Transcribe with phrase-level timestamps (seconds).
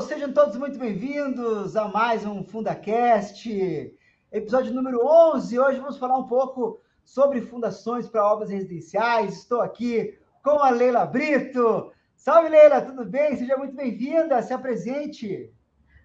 [0.00, 3.92] sejam todos muito bem-vindos a mais um FundaCast,
[4.30, 5.58] episódio número 11.
[5.58, 9.38] Hoje vamos falar um pouco sobre fundações para obras residenciais.
[9.38, 11.90] Estou aqui com a Leila Brito.
[12.14, 13.36] Salve, Leila, tudo bem?
[13.36, 15.52] Seja muito bem-vinda, se apresente.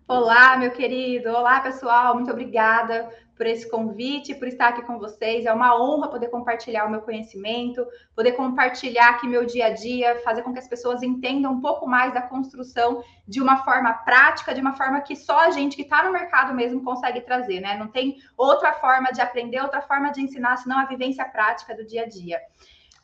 [0.07, 1.29] Olá, meu querido.
[1.29, 2.15] Olá, pessoal.
[2.15, 5.45] Muito obrigada por esse convite, por estar aqui com vocês.
[5.45, 10.21] É uma honra poder compartilhar o meu conhecimento, poder compartilhar aqui meu dia a dia,
[10.23, 14.53] fazer com que as pessoas entendam um pouco mais da construção de uma forma prática,
[14.53, 17.77] de uma forma que só a gente que está no mercado mesmo consegue trazer, né?
[17.77, 21.85] Não tem outra forma de aprender, outra forma de ensinar, senão a vivência prática do
[21.85, 22.39] dia a dia.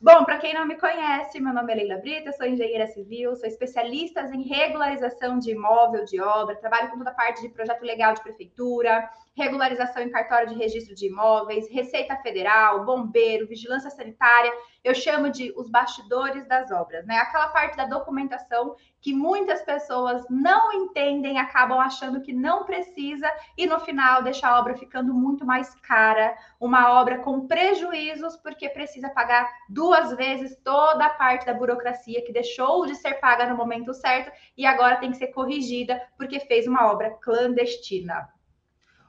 [0.02, 3.46] Bom, para quem não me conhece, meu nome é Leila Brita, sou engenheira civil, sou
[3.46, 8.14] especialista em regularização de imóvel, de obra, trabalho com toda a parte de projeto legal
[8.14, 14.50] de prefeitura, regularização em cartório de registro de imóveis, Receita Federal, bombeiro, vigilância sanitária.
[14.86, 17.18] Eu chamo de os bastidores das obras, né?
[17.18, 23.66] Aquela parte da documentação que muitas pessoas não entendem, acabam achando que não precisa e
[23.66, 29.10] no final deixa a obra ficando muito mais cara, uma obra com prejuízos porque precisa
[29.10, 33.94] pagar duas vezes toda a parte da burocracia que deixou de ser paga no momento
[33.94, 38.28] certo e agora tem que ser corrigida porque fez uma obra clandestina.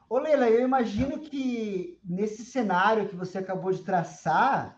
[0.09, 4.77] Ô Leila, eu imagino que nesse cenário que você acabou de traçar,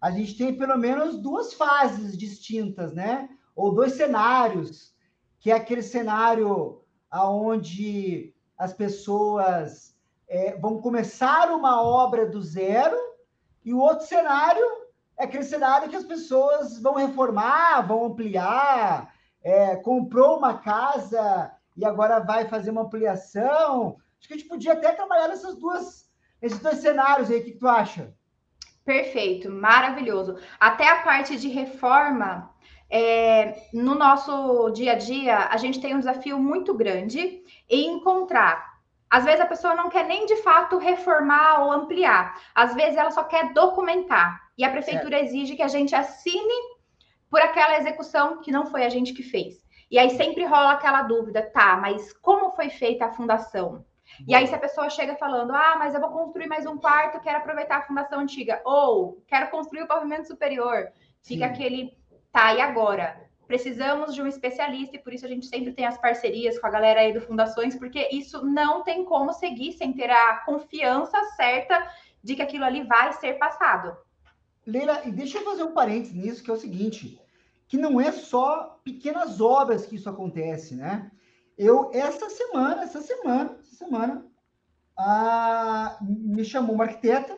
[0.00, 3.28] a gente tem pelo menos duas fases distintas, né?
[3.54, 4.94] Ou dois cenários,
[5.40, 9.94] que é aquele cenário aonde as pessoas
[10.28, 12.96] é, vão começar uma obra do zero,
[13.64, 14.64] e o outro cenário
[15.18, 21.84] é aquele cenário que as pessoas vão reformar, vão ampliar, é, comprou uma casa e
[21.84, 26.08] agora vai fazer uma ampliação, Acho que a gente podia até trabalhar nessas duas,
[26.40, 27.40] nesses dois cenários aí.
[27.40, 28.14] O que tu acha?
[28.84, 30.38] Perfeito, maravilhoso.
[30.60, 32.54] Até a parte de reforma,
[32.94, 38.70] é, no nosso dia a dia, a gente tem um desafio muito grande em encontrar.
[39.08, 43.10] Às vezes a pessoa não quer nem de fato reformar ou ampliar, às vezes ela
[43.10, 44.38] só quer documentar.
[44.58, 45.24] E a prefeitura certo.
[45.24, 46.54] exige que a gente assine
[47.30, 49.64] por aquela execução que não foi a gente que fez.
[49.90, 53.84] E aí sempre rola aquela dúvida, tá, mas como foi feita a fundação?
[54.28, 57.20] E aí, se a pessoa chega falando, ah, mas eu vou construir mais um quarto,
[57.20, 60.88] quero aproveitar a fundação antiga, ou quero construir o pavimento superior,
[61.22, 61.52] fica Sim.
[61.52, 61.96] aquele,
[62.32, 63.30] tá, e agora?
[63.46, 66.70] Precisamos de um especialista e por isso a gente sempre tem as parcerias com a
[66.70, 71.86] galera aí do Fundações, porque isso não tem como seguir sem ter a confiança certa
[72.22, 73.96] de que aquilo ali vai ser passado.
[74.66, 77.20] Leila, e deixa eu fazer um parênteses nisso, que é o seguinte,
[77.68, 81.10] que não é só pequenas obras que isso acontece, né?
[81.58, 84.26] Eu, essa semana, essa semana, essa semana,
[84.96, 87.36] a, me chamou uma arquiteta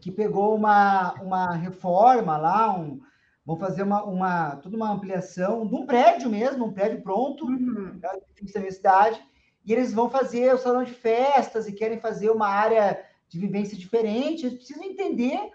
[0.00, 3.00] que pegou uma, uma reforma lá, um,
[3.48, 7.98] vão fazer uma, uma, toda uma ampliação de um prédio mesmo, um prédio pronto, uhum.
[7.98, 9.18] da universidade,
[9.64, 13.74] e eles vão fazer o salão de festas e querem fazer uma área de vivência
[13.74, 15.50] diferente, eles precisam entender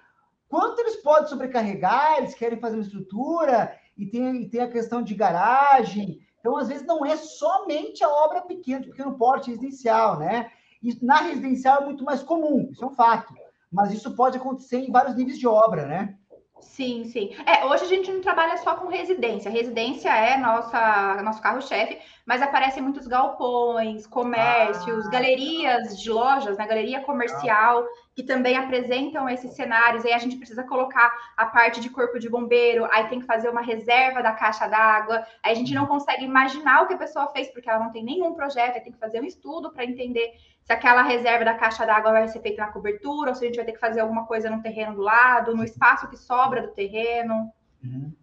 [0.50, 5.04] quanto eles podem sobrecarregar, eles querem fazer uma estrutura, e tem, e tem a questão
[5.04, 10.18] de garagem, então, às vezes, não é somente a obra pequena, de pequeno porte residencial,
[10.18, 10.52] né?
[10.81, 13.36] E na residencial é muito mais comum, isso é um fato.
[13.72, 16.18] Mas isso pode acontecer em vários níveis de obra, né?
[16.63, 17.35] Sim, sim.
[17.46, 19.51] É, hoje a gente não trabalha só com residência.
[19.51, 26.66] Residência é nossa, nosso carro-chefe, mas aparecem muitos galpões, comércios, ah, galerias de lojas, né?
[26.66, 27.86] Galeria comercial,
[28.16, 30.06] que também apresentam esses cenários.
[30.06, 33.50] Aí a gente precisa colocar a parte de corpo de bombeiro, aí tem que fazer
[33.50, 35.26] uma reserva da caixa d'água.
[35.44, 38.04] Aí a gente não consegue imaginar o que a pessoa fez, porque ela não tem
[38.04, 40.32] nenhum projeto, aí tem que fazer um estudo para entender
[40.64, 43.58] se aquela reserva da caixa d'água vai ser feita na cobertura, ou se a gente
[43.58, 46.70] vai ter que fazer alguma coisa no terreno do lado, no espaço que sobra do
[46.70, 47.52] terreno.
[47.84, 48.14] Uhum.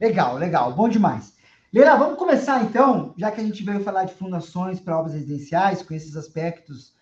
[0.00, 1.36] Legal, legal, bom demais.
[1.70, 5.82] Leila, vamos começar então, já que a gente veio falar de fundações para obras residenciais,
[5.82, 6.94] com esses aspectos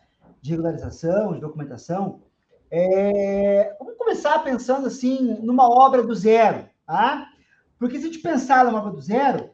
[0.43, 2.23] de regularização, de documentação.
[2.69, 3.76] É...
[3.79, 7.29] vamos começar pensando assim numa obra do zero, tá?
[7.79, 9.50] Porque se a gente pensar numa obra do zero,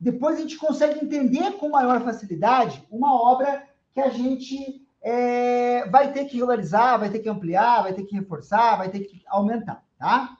[0.00, 6.12] depois a gente consegue entender com maior facilidade uma obra que a gente é, vai
[6.12, 9.84] ter que regularizar, vai ter que ampliar, vai ter que reforçar, vai ter que aumentar,
[9.96, 10.36] tá?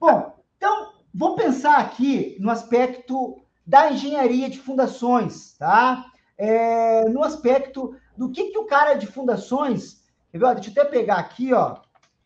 [0.00, 6.06] Bom, então vamos pensar aqui no aspecto da engenharia de fundações, tá?
[6.38, 10.04] É, no aspecto do que, que o cara de fundações.
[10.32, 11.78] Deixa eu até pegar aqui, ó.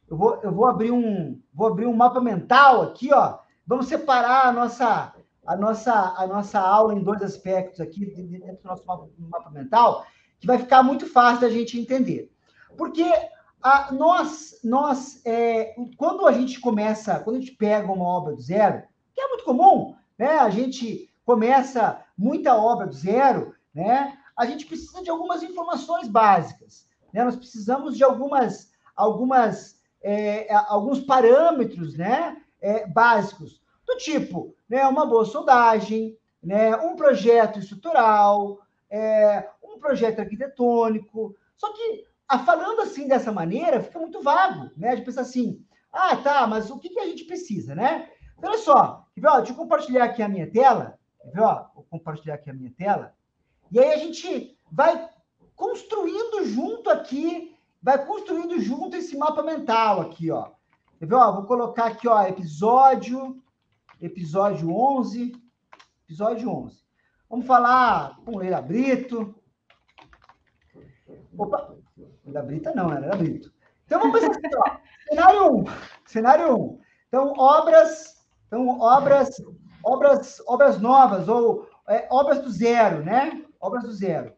[0.09, 3.39] Eu vou, eu vou abrir um vou abrir um mapa mental aqui, ó.
[3.67, 5.15] Vamos separar a nossa
[5.47, 10.05] a nossa a nossa aula em dois aspectos aqui dentro do nosso mapa, mapa mental
[10.41, 12.33] que vai ficar muito fácil da gente entender.
[12.77, 13.05] Porque
[13.63, 18.41] a, nós, nós é, quando a gente começa, quando a gente pega uma obra do
[18.41, 18.83] zero,
[19.15, 20.39] que é muito comum, né?
[20.39, 26.89] A gente começa muita obra do zero, né, a gente precisa de algumas informações básicas.
[27.15, 27.23] Né?
[27.23, 35.07] Nós precisamos de algumas, algumas, é, alguns parâmetros né, é, básicos, do tipo né, uma
[35.07, 38.59] boa sondagem, né, um projeto estrutural,
[38.91, 41.37] é, um projeto arquitetônico.
[41.57, 44.97] Só que, a, falando assim dessa maneira, fica muito vago, né?
[44.97, 48.11] De pensar assim, ah, tá, mas o que, que a gente precisa, né?
[48.37, 50.99] Então, olha só, deixa eu compartilhar aqui a minha tela.
[51.75, 53.15] Vou compartilhar aqui a minha tela.
[53.71, 55.09] E aí a gente vai
[55.55, 60.51] construindo junto aqui, vai construindo junto esse mapa mental aqui, ó.
[61.13, 63.43] Ó, vou colocar aqui, ó, episódio,
[64.01, 65.33] episódio 11,
[66.05, 66.81] episódio 11.
[67.29, 69.35] Vamos falar com Leila Brito.
[71.39, 71.77] Opa,
[72.25, 72.89] Leila Brita não?
[72.89, 73.53] Leila Brito.
[73.87, 74.77] Então vamos pensar assim, ó.
[75.09, 75.65] Cenário 1.
[76.07, 76.81] Cenário 1.
[77.09, 79.37] Então, obras, então, obras,
[79.83, 83.45] obras, obras novas, ou é, obras do zero, né?
[83.61, 84.33] Obras do zero.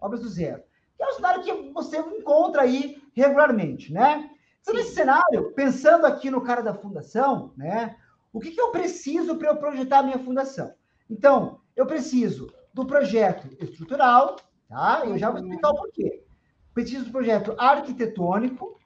[0.00, 0.62] Obras do zero.
[0.96, 4.30] Que é um cenário que você encontra aí regularmente, né?
[4.60, 7.96] Então, nesse cenário, pensando aqui no cara da fundação, né?
[8.32, 10.72] O que, que eu preciso para eu projetar a minha fundação?
[11.08, 14.36] Então, eu preciso do projeto estrutural,
[14.68, 15.02] tá?
[15.04, 16.24] Eu já vou explicar o porquê.
[16.72, 18.80] Preciso do projeto arquitetônico,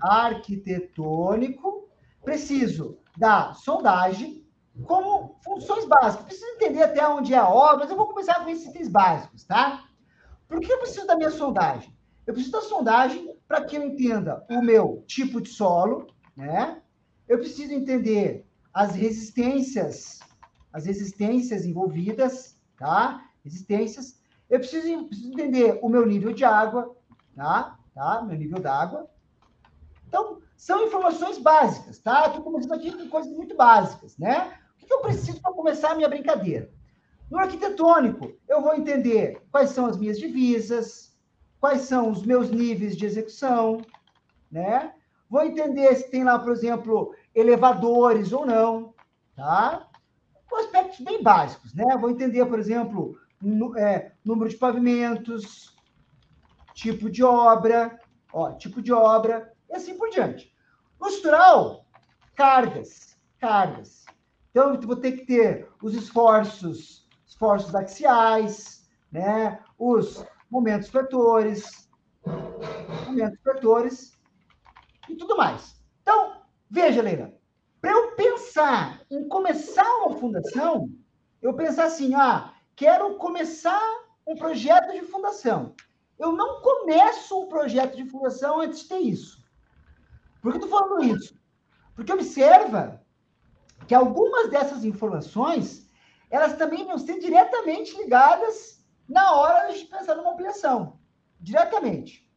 [0.00, 1.79] arquitetônico,
[2.22, 4.44] preciso da sondagem
[4.84, 6.26] como funções básicas.
[6.26, 9.44] Preciso entender até onde é a obra, mas eu vou começar com esses itens básicos,
[9.44, 9.84] tá?
[10.48, 11.94] Por que eu preciso da minha sondagem?
[12.26, 16.06] Eu preciso da sondagem para que eu entenda o meu tipo de solo,
[16.36, 16.80] né?
[17.28, 20.20] Eu preciso entender as resistências
[20.72, 23.28] as resistências envolvidas, tá?
[23.44, 24.20] Resistências.
[24.48, 26.96] Eu preciso, preciso entender o meu nível de água,
[27.34, 27.78] tá?
[27.94, 28.22] Tá?
[28.22, 29.08] Meu nível d'água.
[30.06, 32.26] Então, são informações básicas, tá?
[32.26, 34.52] Estou começando aqui com coisas muito básicas, né?
[34.82, 36.70] O que eu preciso para começar a minha brincadeira?
[37.30, 41.16] No arquitetônico, eu vou entender quais são as minhas divisas,
[41.58, 43.80] quais são os meus níveis de execução,
[44.52, 44.92] né?
[45.30, 48.92] Vou entender se tem lá, por exemplo, elevadores ou não,
[49.34, 49.88] tá?
[50.46, 51.96] com aspectos bem básicos, né?
[51.96, 53.16] Vou entender, por exemplo,
[53.78, 55.74] é, número de pavimentos,
[56.74, 57.98] tipo de obra,
[58.30, 60.49] ó, tipo de obra, e assim por diante.
[61.00, 61.86] No estrutural,
[62.34, 64.04] cargas, cargas.
[64.50, 69.58] Então, eu vou ter que ter os esforços, esforços axiais, né?
[69.78, 71.88] Os momentos vetores,
[73.06, 74.18] momentos vetores
[75.08, 75.80] e tudo mais.
[76.02, 77.32] Então, veja, Leila,
[77.80, 80.90] para eu pensar em começar uma fundação,
[81.40, 83.80] eu pensar assim, ah, quero começar
[84.26, 85.74] um projeto de fundação.
[86.18, 89.39] Eu não começo um projeto de fundação antes de ter isso.
[90.40, 91.34] Por que eu estou falando isso?
[91.94, 93.02] Porque observa
[93.86, 95.88] que algumas dessas informações,
[96.30, 100.98] elas também vão ser diretamente ligadas na hora de pensar numa ampliação.
[101.40, 102.30] Diretamente.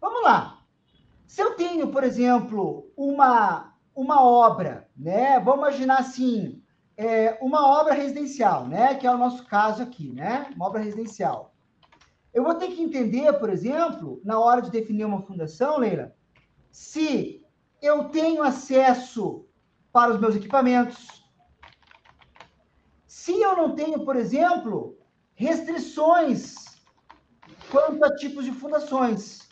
[0.00, 0.62] Vamos lá.
[1.26, 5.40] Se eu tenho, por exemplo, uma uma obra, né?
[5.40, 6.62] Vamos imaginar assim,
[6.98, 8.94] é, uma obra residencial, né?
[8.94, 10.50] Que é o nosso caso aqui, né?
[10.54, 11.54] Uma obra residencial.
[12.32, 16.14] Eu vou ter que entender, por exemplo, na hora de definir uma fundação, Leila,
[16.76, 17.42] se
[17.80, 19.46] eu tenho acesso
[19.90, 21.24] para os meus equipamentos,
[23.06, 24.98] se eu não tenho, por exemplo,
[25.32, 26.54] restrições
[27.70, 29.48] quanto a tipos de fundações.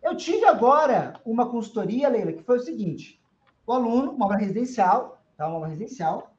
[0.00, 3.20] Eu tive agora uma consultoria, Leila, que foi o seguinte:
[3.66, 5.48] o aluno, uma obra residencial, tá?
[5.48, 6.32] Uma obra residencial,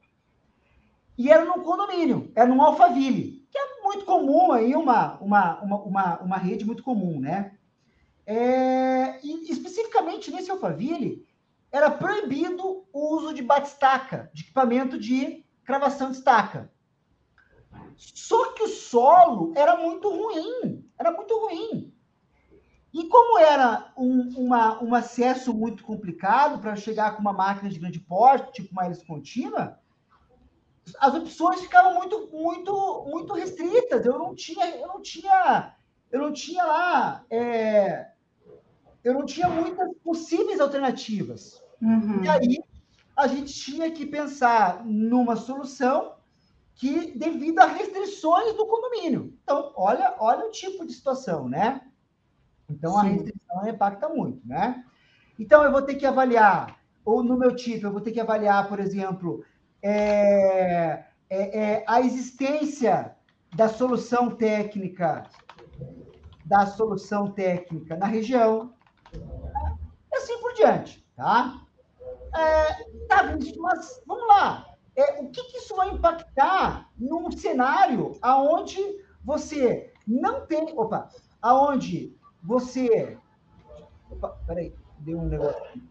[1.18, 5.78] e era num condomínio, era num Alphaville, que é muito comum aí, uma, uma, uma,
[5.84, 7.58] uma, uma rede muito comum, né?
[8.30, 11.26] É, e especificamente nesse Alphaville,
[11.72, 16.70] era proibido o uso de batistaca, de equipamento de cravação de estaca.
[17.96, 21.94] Só que o solo era muito ruim, era muito ruim.
[22.94, 27.80] E como era um, uma, um acesso muito complicado para chegar com uma máquina de
[27.80, 29.80] grande porte, tipo uma hélice contínua,
[31.00, 34.06] as opções ficavam muito, muito, muito restritas.
[34.06, 35.76] Eu não tinha, eu não tinha,
[36.12, 38.12] eu não tinha lá, é,
[39.08, 41.64] eu não tinha muitas possíveis alternativas.
[41.82, 42.26] Uhum.
[42.26, 42.60] E aí
[43.16, 46.16] a gente tinha que pensar numa solução
[46.76, 49.34] que devido a restrições do condomínio.
[49.42, 51.82] Então, olha, olha o tipo de situação, né?
[52.70, 53.00] Então, Sim.
[53.00, 54.84] a restrição impacta muito, né?
[55.40, 58.68] Então, eu vou ter que avaliar, ou no meu tipo, eu vou ter que avaliar,
[58.68, 59.42] por exemplo,
[59.82, 63.16] é, é, é, a existência
[63.56, 65.24] da solução técnica,
[66.44, 68.76] da solução técnica na região,
[70.60, 71.62] e assim por diante, tá?
[72.36, 73.24] É, tá,
[73.60, 74.66] mas vamos lá.
[74.96, 78.80] é, o que, que isso vai impactar num cenário aonde
[79.24, 81.10] você não tem, opa,
[81.42, 83.18] aonde você,
[84.10, 85.84] opa, peraí, deu um negócio aqui.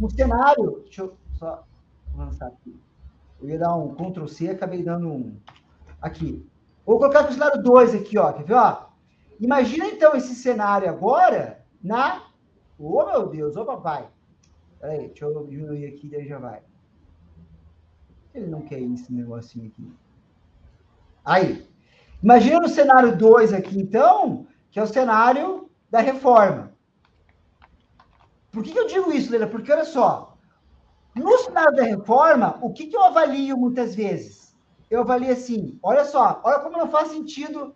[0.00, 1.64] Um cenário, deixa eu só
[2.14, 2.78] avançar aqui.
[3.40, 5.36] Eu ia dar um Ctrl C, acabei dando um
[6.00, 6.46] aqui.
[6.84, 8.86] Vou colocar o cenário 2 aqui, ó, quer ver, ó?
[9.40, 12.22] Imagina então esse cenário agora na,
[12.86, 14.08] oh meu Deus, ô papai.
[14.80, 16.60] Peraí, deixa eu diminuir aqui, daí já vai.
[18.34, 19.92] Ele não quer esse negocinho aqui.
[21.24, 21.66] Aí.
[22.22, 26.72] Imagina no cenário 2 aqui, então, que é o cenário da reforma.
[28.50, 29.46] Por que, que eu digo isso, Leila?
[29.46, 30.36] Porque, olha só,
[31.14, 34.56] no cenário da reforma, o que, que eu avalio muitas vezes?
[34.90, 37.74] Eu avalio assim, olha só, olha como não faz sentido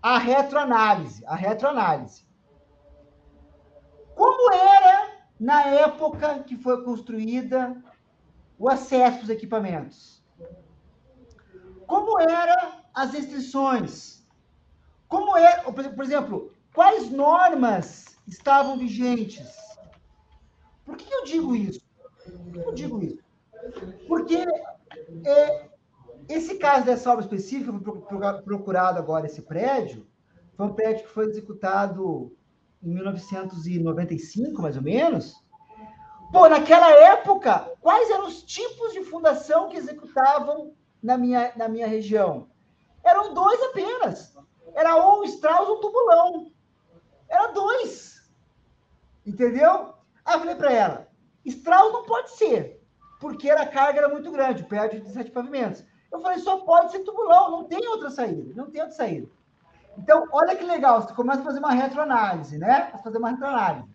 [0.00, 2.24] a retroanálise, a retroanálise.
[4.14, 7.82] Como era na época que foi construída
[8.58, 10.22] o acesso aos equipamentos?
[11.86, 14.24] Como eram as restrições?
[15.08, 19.46] Como é, por exemplo, quais normas estavam vigentes?
[20.84, 21.82] Por que eu digo isso?
[22.24, 23.22] Por que eu digo isso?
[24.08, 24.36] Porque
[25.26, 25.68] é,
[26.28, 30.06] esse caso dessa obra específica, foi procurado agora esse prédio,
[30.56, 32.34] foi um prédio que foi executado
[32.82, 35.42] em 1995, mais ou menos,
[36.32, 41.86] Pô, naquela época, quais eram os tipos de fundação que executavam na minha, na minha
[41.86, 42.48] região?
[43.04, 44.34] Eram dois apenas.
[44.74, 46.50] Era ou um Strauss ou tubulão.
[47.28, 48.32] Era dois.
[49.26, 49.92] Entendeu?
[50.24, 51.08] Aí eu falei para ela,
[51.44, 52.80] Strauss não pode ser,
[53.20, 55.84] porque a carga era muito grande, perto de 17 pavimentos.
[56.10, 59.28] Eu falei, só pode ser tubulão, não tem outra saída, não tem outra saída.
[59.98, 62.90] Então, olha que legal, você começa a fazer uma retroanálise, né?
[62.92, 63.88] A fazer uma retroanálise.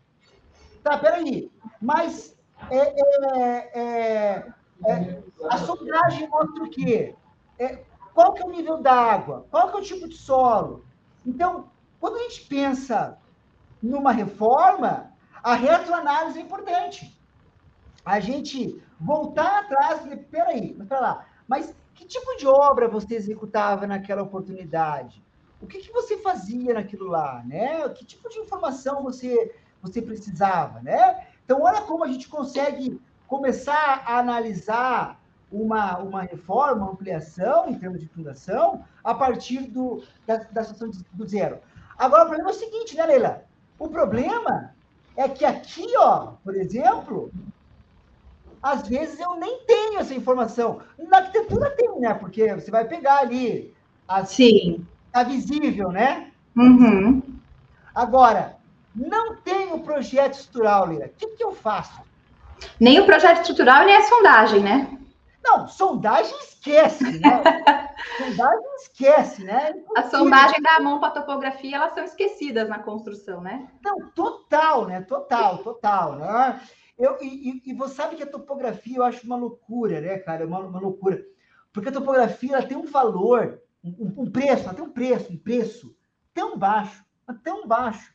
[0.84, 1.52] Tá, peraí.
[1.82, 2.38] Mas
[2.70, 4.54] é, é, é,
[4.86, 7.16] é, a sondagem mostra o quê?
[7.60, 9.46] É, qual que é o nível d'água?
[9.50, 10.86] Qual que é o tipo de solo?
[11.26, 13.18] Então, quando a gente pensa
[13.82, 15.12] numa reforma,
[15.44, 17.20] a retroanálise é importante.
[18.06, 23.16] A gente voltar atrás e peraí, mas para lá, mas que tipo de obra você
[23.16, 25.24] executava naquela oportunidade?
[25.62, 27.88] O que, que você fazia naquilo lá, né?
[27.90, 31.28] Que tipo de informação você você precisava, né?
[31.46, 35.20] Então, olha como a gente consegue começar a analisar
[35.52, 41.28] uma, uma reforma, ampliação em termos de fundação, a partir do, da, da situação do
[41.28, 41.60] zero.
[41.98, 43.46] Agora, o problema é o seguinte, né, Leila?
[43.80, 44.74] O problema
[45.16, 47.32] é que aqui, ó, por exemplo,
[48.62, 50.82] às vezes eu nem tenho essa informação.
[50.98, 52.14] Na arquitetura tem, né?
[52.14, 53.74] Porque você vai pegar ali.
[54.26, 54.86] Sim.
[55.18, 56.30] Tá visível, né?
[56.56, 57.24] Uhum.
[57.96, 58.56] Agora,
[58.96, 61.08] não tem o projeto estrutural, Lira.
[61.08, 62.04] O que, que eu faço?
[62.80, 64.96] Nem o projeto estrutural, nem a sondagem, né?
[65.44, 67.42] Não, sondagem esquece, né?
[68.16, 69.74] sondagem esquece, né?
[69.96, 73.68] A sondagem dá a mão para a topografia, elas são esquecidas na construção, né?
[73.84, 75.02] Não, total, né?
[75.02, 76.62] Total, total, né?
[76.96, 80.46] Eu, e, e, você sabe que a topografia eu acho uma loucura, né, cara?
[80.46, 81.26] Uma, uma loucura.
[81.74, 83.60] Porque a topografia ela tem um valor,
[84.00, 85.96] um, um preço, tem um preço, um preço
[86.34, 87.04] tão baixo,
[87.44, 88.14] tão baixo,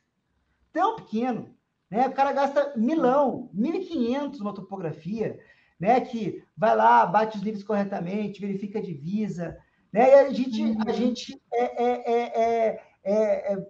[0.73, 1.55] tão pequeno.
[1.91, 2.09] Né?
[2.09, 5.39] O cara gasta milão, 1.500 numa topografia,
[5.79, 6.01] né?
[6.01, 9.59] que vai lá, bate os níveis corretamente, verifica a divisa.
[9.93, 10.09] Né?
[10.09, 10.79] E a gente, uhum.
[10.87, 13.67] a gente é, é, é, é,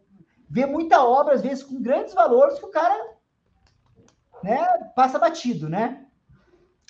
[0.49, 3.17] vê muita obra, às vezes, com grandes valores que o cara
[4.43, 6.07] né, passa batido, né?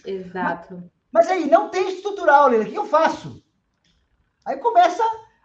[0.05, 0.75] Exato.
[1.13, 3.42] Mas, mas aí, não tem estrutural, Leila, o que eu faço?
[4.45, 5.03] Aí começa,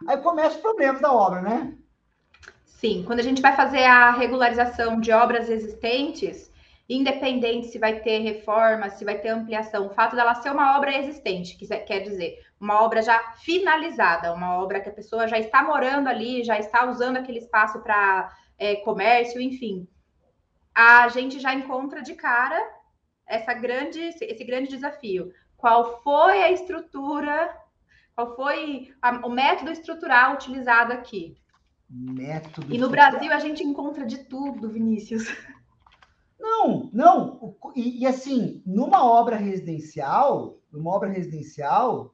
[0.08, 1.74] aí começa os problemas da obra, né?
[2.66, 6.51] Sim, quando a gente vai fazer a regularização de obras existentes,
[6.89, 10.96] independente se vai ter reforma, se vai ter ampliação, o fato dela ser uma obra
[10.96, 15.63] existente, que quer dizer, uma obra já finalizada, uma obra que a pessoa já está
[15.63, 19.88] morando ali, já está usando aquele espaço para é, comércio, enfim,
[20.74, 22.58] a gente já encontra de cara
[23.25, 25.34] essa grande, esse grande desafio.
[25.58, 27.54] Qual foi a estrutura,
[28.17, 31.38] qual foi a, o método estrutural utilizado aqui?
[31.88, 32.74] método.
[32.74, 35.27] E no Brasil a gente encontra de tudo, Vinícius.
[36.39, 37.55] Não, não.
[37.75, 42.13] E, e, assim, numa obra residencial, numa obra residencial,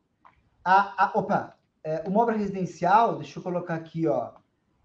[0.64, 4.34] a, a opa, é, uma obra residencial, deixa eu colocar aqui, ó.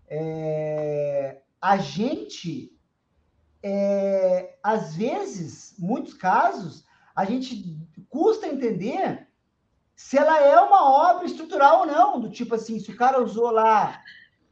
[0.08, 2.72] É, a gente,
[3.62, 6.84] é, às vezes, muitos casos,
[7.14, 7.76] a gente
[8.08, 9.27] custa entender
[9.99, 13.50] se ela é uma obra estrutural ou não, do tipo assim, se o cara usou
[13.50, 14.00] lá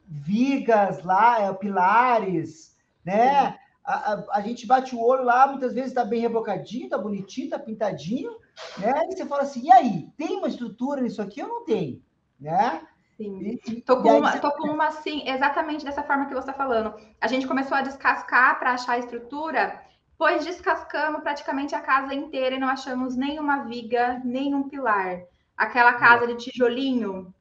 [0.05, 3.57] vigas lá, é, pilares, né?
[3.85, 7.45] A, a, a, gente bate o olho lá, muitas vezes está bem rebocadinho, está bonitinho,
[7.45, 8.33] está pintadinho,
[8.77, 8.93] né?
[9.09, 12.03] E você fala assim, e aí, tem uma estrutura nisso aqui ou não tem?
[12.41, 12.83] Né?
[13.17, 13.81] Sim.
[13.87, 16.93] tô com, uma, tô com uma, assim, exatamente dessa forma que você está falando.
[17.21, 19.81] A gente começou a descascar para achar a estrutura,
[20.19, 25.23] pois descascamos praticamente a casa inteira e não achamos nenhuma viga, nenhum pilar.
[25.57, 27.35] Aquela casa de tijolinho,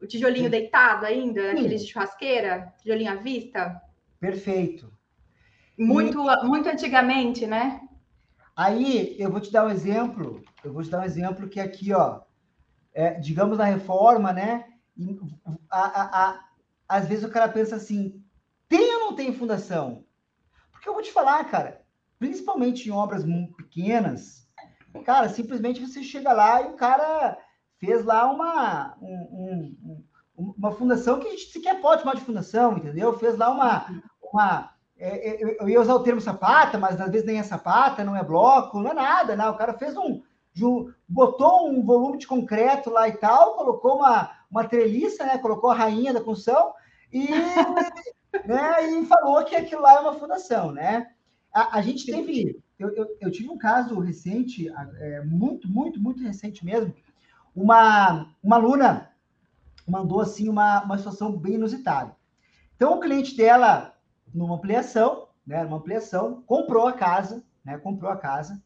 [0.00, 0.50] o tijolinho Sim.
[0.50, 3.80] deitado ainda, aquele de churrasqueira, tijolinho à vista.
[4.18, 4.90] Perfeito.
[5.78, 6.46] Muito, e...
[6.46, 7.80] muito antigamente, né?
[8.56, 10.42] Aí eu vou te dar um exemplo.
[10.64, 12.20] Eu vou te dar um exemplo que aqui, ó,
[12.92, 14.66] é, digamos na reforma, né?
[15.70, 16.44] A, a, a,
[16.88, 18.22] às vezes o cara pensa assim:
[18.68, 20.04] tem ou não tem fundação?
[20.70, 21.82] Porque eu vou te falar, cara,
[22.18, 23.24] principalmente em obras
[23.56, 24.46] pequenas,
[25.04, 27.38] cara, simplesmente você chega lá e o cara
[27.78, 29.76] fez lá uma, um,
[30.36, 33.18] um, uma fundação que a gente sequer pode chamar de fundação, entendeu?
[33.18, 33.86] Fez lá uma.
[34.22, 38.04] uma é, é eu ia usar o termo sapata, mas às vezes nem é sapata,
[38.04, 39.48] não é bloco, não é nada, né?
[39.48, 40.22] O cara fez um.
[41.08, 45.38] botou um volume de concreto lá e tal, colocou uma, uma treliça, né?
[45.38, 46.74] Colocou a rainha da construção
[47.12, 47.28] e,
[48.44, 48.90] né?
[48.90, 51.10] e falou que aquilo lá é uma fundação, né?
[51.52, 52.60] A, a gente teve.
[52.78, 56.94] Eu, eu, eu, tive um caso recente, é, muito, muito, muito recente mesmo,
[57.54, 59.10] uma, uma aluna
[59.86, 62.16] mandou assim uma, uma situação bem inusitada.
[62.76, 63.94] Então, o cliente dela,
[64.32, 68.62] numa ampliação, né, numa ampliação, comprou a casa, né, comprou a casa,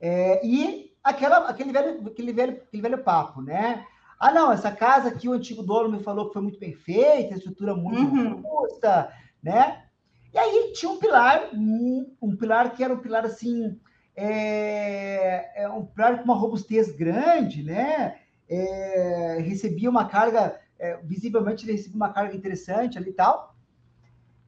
[0.00, 3.84] é, e aquela, aquele, velho, aquele, velho, aquele velho papo, né?
[4.18, 7.34] Ah, não, essa casa aqui, o antigo dono me falou que foi muito bem feita,
[7.34, 8.34] estrutura muito uhum.
[8.34, 9.10] robusta,
[9.42, 9.84] né?
[10.32, 13.78] E aí tinha um pilar, um, pilar que era um pilar assim,
[14.14, 18.18] é, é um prato com uma robustez grande, né?
[18.48, 23.54] É, recebia uma carga, é, visivelmente ele recebia uma carga interessante ali e tal.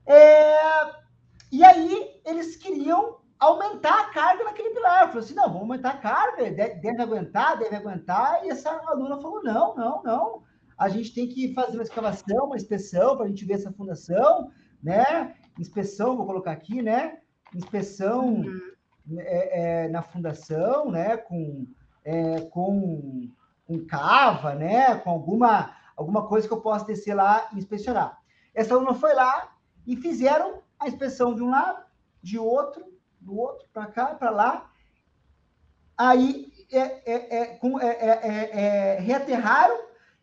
[0.07, 0.57] É,
[1.51, 5.09] e aí eles queriam aumentar a carga naquele pilar.
[5.09, 8.45] Falou assim, não, vamos aumentar a carga, deve, deve aguentar, deve aguentar.
[8.45, 10.42] E essa aluna falou, não, não, não.
[10.79, 14.51] A gente tem que fazer uma escavação, uma inspeção, para a gente ver essa fundação,
[14.83, 15.35] né?
[15.59, 17.19] Inspeção, vou colocar aqui, né?
[17.55, 18.37] Inspeção...
[18.37, 18.73] Uhum
[19.19, 21.67] é, é, na fundação, né, com,
[22.05, 23.31] é, com,
[23.67, 28.21] com cava, né, com alguma, alguma coisa que eu possa descer lá e inspecionar.
[28.55, 31.85] Essa aluna foi lá e fizeram a inspeção de um lado,
[32.23, 32.85] de outro,
[33.21, 34.71] do outro, para cá, para lá.
[35.97, 39.79] Aí é, é, é, com, é, reaterraram,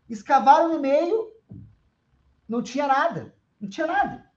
[0.09, 1.31] escavaram no meio,
[2.47, 4.28] não tinha nada, não tinha nada.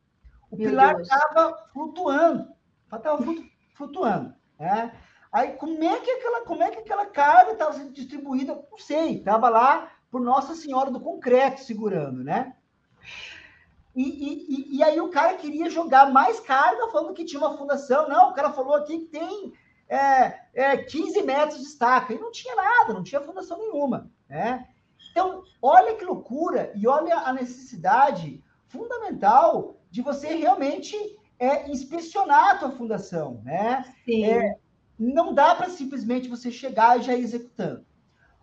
[0.53, 2.53] O Meu pilar estava flutuando,
[2.85, 3.25] estava
[3.75, 4.35] flutuando.
[4.61, 4.93] Né?
[5.33, 8.63] Aí, como é que aquela, como é que aquela carga estava sendo distribuída?
[8.71, 12.55] Não sei, estava lá por Nossa Senhora do Concreto segurando, né?
[13.97, 18.09] E, e, e, aí o cara queria jogar mais carga, falando que tinha uma fundação.
[18.09, 19.53] Não, o cara falou aqui que tem
[19.89, 22.13] é, é, 15 metros de estaca.
[22.13, 24.11] E não tinha nada, não tinha fundação nenhuma.
[24.29, 24.67] Né?
[25.11, 30.97] Então, olha que loucura e olha a necessidade fundamental de você realmente
[31.39, 33.85] é inspecionar a tua fundação, né?
[34.07, 34.25] Sim.
[34.25, 34.57] É,
[34.99, 37.85] não dá para simplesmente você chegar e já ir executando.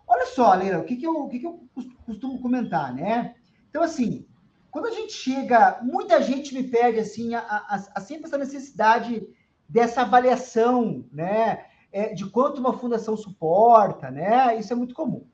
[0.06, 1.68] Olha só, Leila, o que, que, eu, o que, que eu
[2.06, 3.34] costumo comentar, né?
[3.68, 4.28] Então, assim,
[4.70, 9.26] quando a gente chega, muita gente me pede, assim, a, a, a sempre essa necessidade
[9.68, 11.66] dessa avaliação, né?
[11.92, 14.56] É, de quanto uma fundação suporta, né?
[14.56, 15.26] Isso é muito comum.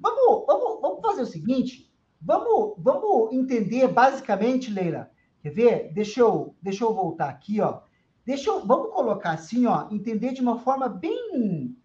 [0.00, 1.88] Vamos, vamos, vamos fazer o seguinte,
[2.20, 5.13] vamos, vamos entender basicamente, Leila,
[5.44, 5.92] Quer ver?
[5.92, 7.82] Deixa eu, deixa eu voltar aqui, ó.
[8.24, 11.76] Deixa eu, vamos colocar assim, ó, entender de uma forma bem,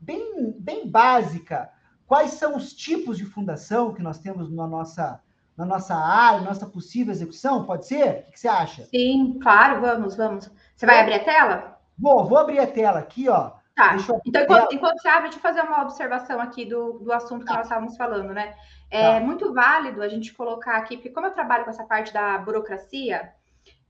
[0.00, 1.70] bem, bem básica
[2.06, 5.20] quais são os tipos de fundação que nós temos na nossa,
[5.56, 7.64] na nossa área, nossa possível execução?
[7.64, 8.26] Pode ser?
[8.28, 8.84] O que você acha?
[8.84, 10.50] Sim, claro, vamos, vamos.
[10.74, 11.78] Você vai abrir a tela?
[11.98, 13.52] Vou, vou abrir a tela aqui, ó.
[13.74, 13.96] Tá.
[14.26, 17.50] Então, enquanto, enquanto, você abre, deixa eu fazer uma observação aqui do, do assunto que
[17.50, 17.58] tá.
[17.58, 18.54] nós estávamos falando, né?
[18.90, 19.20] É tá.
[19.20, 23.32] muito válido a gente colocar aqui, porque como eu trabalho com essa parte da burocracia,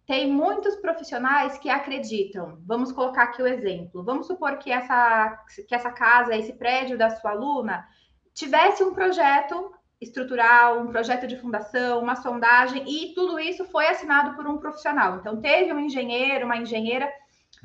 [0.07, 2.59] tem muitos profissionais que acreditam.
[2.65, 4.05] Vamos colocar aqui o exemplo.
[4.05, 7.85] Vamos supor que essa, que essa casa, esse prédio da sua aluna,
[8.33, 14.35] tivesse um projeto estrutural, um projeto de fundação, uma sondagem, e tudo isso foi assinado
[14.35, 15.17] por um profissional.
[15.17, 17.09] Então, teve um engenheiro, uma engenheira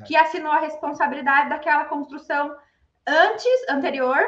[0.06, 2.54] que assinou a responsabilidade daquela construção
[3.06, 4.18] antes, anterior,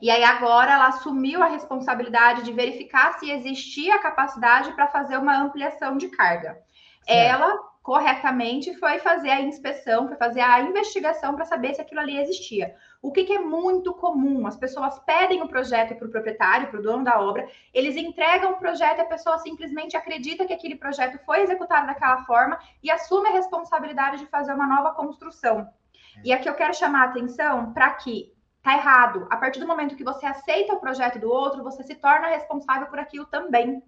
[0.00, 5.36] e aí agora ela assumiu a responsabilidade de verificar se existia capacidade para fazer uma
[5.36, 6.58] ampliação de carga.
[7.02, 7.08] Certo.
[7.08, 12.18] Ela corretamente foi fazer a inspeção, foi fazer a investigação para saber se aquilo ali
[12.18, 12.74] existia.
[13.00, 14.46] O que, que, é muito comum?
[14.46, 18.52] As pessoas pedem o projeto para o proprietário, para o dono da obra, eles entregam
[18.52, 22.90] o projeto e a pessoa simplesmente acredita que aquele projeto foi executado daquela forma e
[22.90, 25.60] assume a responsabilidade de fazer uma nova construção.
[26.18, 26.20] É.
[26.26, 28.30] E aqui eu quero chamar a atenção para que
[28.62, 29.26] tá errado.
[29.30, 32.88] A partir do momento que você aceita o projeto do outro, você se torna responsável
[32.88, 33.82] por aquilo também.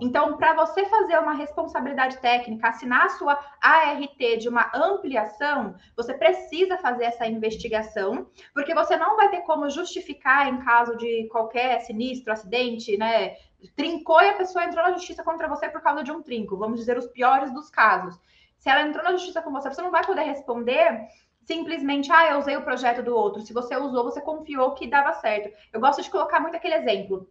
[0.00, 6.14] Então, para você fazer uma responsabilidade técnica, assinar a sua ART de uma ampliação, você
[6.14, 11.80] precisa fazer essa investigação, porque você não vai ter como justificar em caso de qualquer
[11.80, 13.36] sinistro, acidente, né?
[13.76, 16.78] Trincou e a pessoa entrou na justiça contra você por causa de um trinco, vamos
[16.80, 18.18] dizer os piores dos casos.
[18.58, 21.06] Se ela entrou na justiça com você, você não vai poder responder
[21.42, 23.42] simplesmente, ah, eu usei o projeto do outro.
[23.42, 25.54] Se você usou, você confiou que dava certo.
[25.72, 27.28] Eu gosto de colocar muito aquele exemplo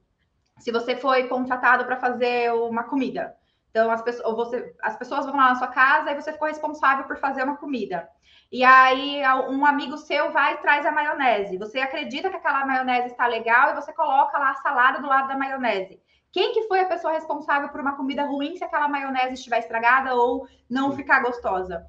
[0.60, 3.36] se você foi contratado para fazer uma comida.
[3.70, 7.06] Então, as pessoas, você, as pessoas vão lá na sua casa e você ficou responsável
[7.06, 8.08] por fazer uma comida.
[8.52, 11.58] E aí, um amigo seu vai e traz a maionese.
[11.58, 15.28] Você acredita que aquela maionese está legal e você coloca lá a salada do lado
[15.28, 16.00] da maionese.
[16.32, 20.14] Quem que foi a pessoa responsável por uma comida ruim se aquela maionese estiver estragada
[20.14, 21.84] ou não ficar gostosa?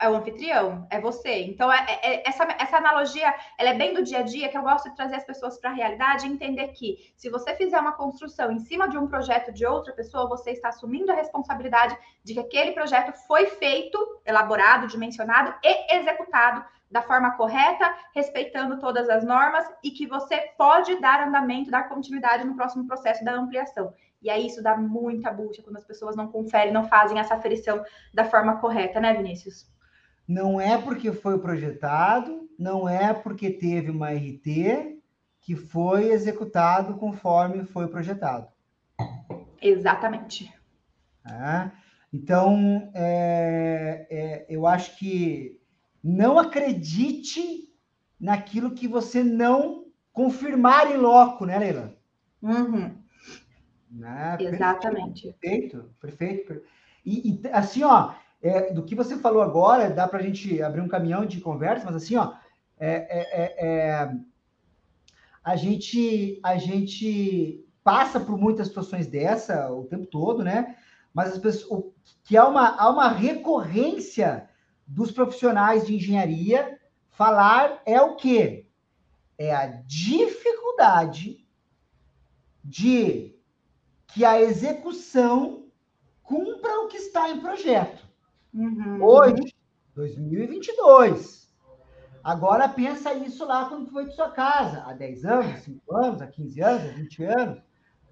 [0.00, 1.42] É o anfitrião, é você.
[1.44, 4.58] Então, é, é, é, essa, essa analogia, ela é bem do dia a dia, que
[4.58, 7.78] eu gosto de trazer as pessoas para a realidade e entender que se você fizer
[7.78, 11.96] uma construção em cima de um projeto de outra pessoa, você está assumindo a responsabilidade
[12.22, 19.08] de que aquele projeto foi feito, elaborado, dimensionado e executado da forma correta, respeitando todas
[19.08, 23.92] as normas e que você pode dar andamento, dar continuidade no próximo processo da ampliação.
[24.22, 27.84] E aí isso dá muita bucha quando as pessoas não conferem, não fazem essa aferição
[28.12, 29.68] da forma correta, né, Vinícius?
[30.26, 35.00] Não é porque foi projetado, não é porque teve uma RT
[35.40, 38.48] que foi executado conforme foi projetado.
[39.60, 40.52] Exatamente.
[41.26, 41.70] É.
[42.12, 45.60] Então, é, é, eu acho que
[46.02, 47.68] não acredite
[48.20, 51.94] naquilo que você não confirmar em loco, né, Leila?
[52.40, 52.94] Uhum.
[53.90, 54.36] Né?
[54.40, 55.32] Exatamente.
[55.40, 56.62] Perfeito, perfeito.
[57.04, 60.82] E, e assim, ó, é, do que você falou agora, dá para a gente abrir
[60.82, 62.34] um caminhão de conversa, mas assim, ó,
[62.78, 64.14] é, é, é, é,
[65.42, 70.76] a, gente, a gente passa por muitas situações dessa o tempo todo, né?
[71.14, 71.84] Mas as pessoas,
[72.22, 74.46] que há uma, há uma recorrência
[74.86, 76.78] dos profissionais de engenharia
[77.12, 78.66] falar é o quê?
[79.38, 81.46] É a dificuldade
[82.62, 83.34] de
[84.08, 85.64] que a execução
[86.22, 88.04] cumpra o que está em projeto.
[88.54, 89.02] Uhum.
[89.02, 89.52] Hoje,
[89.96, 91.52] 2022.
[92.22, 96.26] Agora pensa isso lá quando foi de sua casa, há 10 anos, 5 anos, há
[96.26, 97.62] 15 anos, há 20 anos.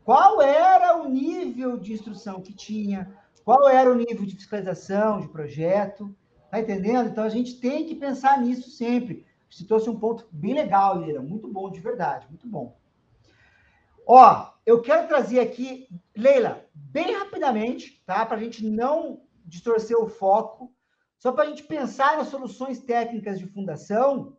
[0.04, 3.16] Qual era o nível de instrução que tinha?
[3.44, 6.14] Qual era o nível de fiscalização, de projeto?
[6.50, 7.08] Tá entendendo?
[7.08, 9.24] Então a gente tem que pensar nisso sempre.
[9.48, 11.22] Você trouxe um ponto bem legal, Lira.
[11.22, 12.76] Muito bom, de verdade, muito bom.
[14.06, 18.26] Ó, eu quero trazer aqui, Leila, bem rapidamente, tá?
[18.26, 19.20] Para a gente não
[19.52, 20.74] distorcer o foco,
[21.18, 24.34] só para a gente pensar nas soluções técnicas de fundação,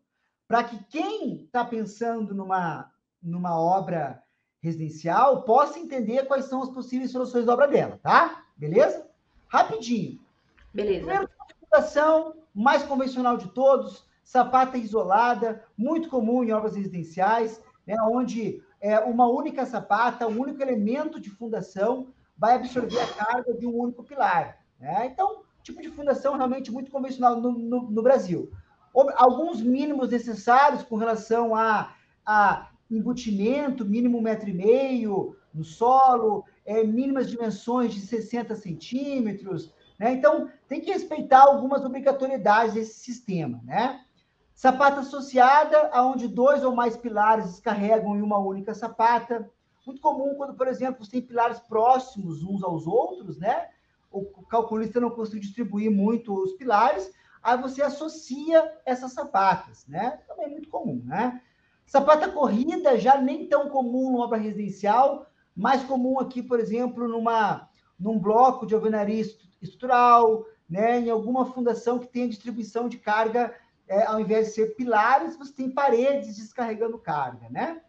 [0.48, 4.24] para que quem está pensando numa, numa obra
[4.60, 8.44] residencial possa entender quais são as possíveis soluções da obra dela, tá?
[8.58, 9.08] Beleza?
[9.48, 10.20] Rapidinho.
[10.74, 11.06] Beleza.
[11.06, 18.64] Primeiro, fundação, mais convencional de todos, sapata isolada, muito comum em obras residenciais, né, onde
[18.82, 23.78] é, uma única sapata, um único elemento de fundação vai absorver a carga de um
[23.78, 24.63] único pilar.
[24.84, 25.06] Né?
[25.06, 28.52] Então, tipo de fundação realmente muito convencional no, no, no Brasil.
[29.16, 36.44] Alguns mínimos necessários com relação a, a embutimento, mínimo um metro e meio no solo,
[36.66, 39.74] é, mínimas dimensões de 60 centímetros.
[39.98, 40.12] Né?
[40.12, 43.62] Então, tem que respeitar algumas obrigatoriedades desse sistema.
[43.64, 44.02] Né?
[44.54, 49.50] Sapata associada, onde dois ou mais pilares descarregam em uma única sapata.
[49.88, 53.70] Muito comum quando, por exemplo, você tem pilares próximos uns aos outros, né?
[54.14, 60.20] O calculista não conseguiu distribuir muito os pilares, aí você associa essas sapatas, né?
[60.28, 61.42] Também é muito comum, né?
[61.86, 67.70] Sapata corrida já nem tão comum numa obra residencial, mais comum aqui, por exemplo, numa
[68.00, 69.24] num bloco de alvenaria
[69.62, 71.00] estrutural, né?
[71.00, 73.54] Em alguma fundação que tenha distribuição de carga,
[73.88, 77.82] é, ao invés de ser pilares, você tem paredes descarregando carga, né?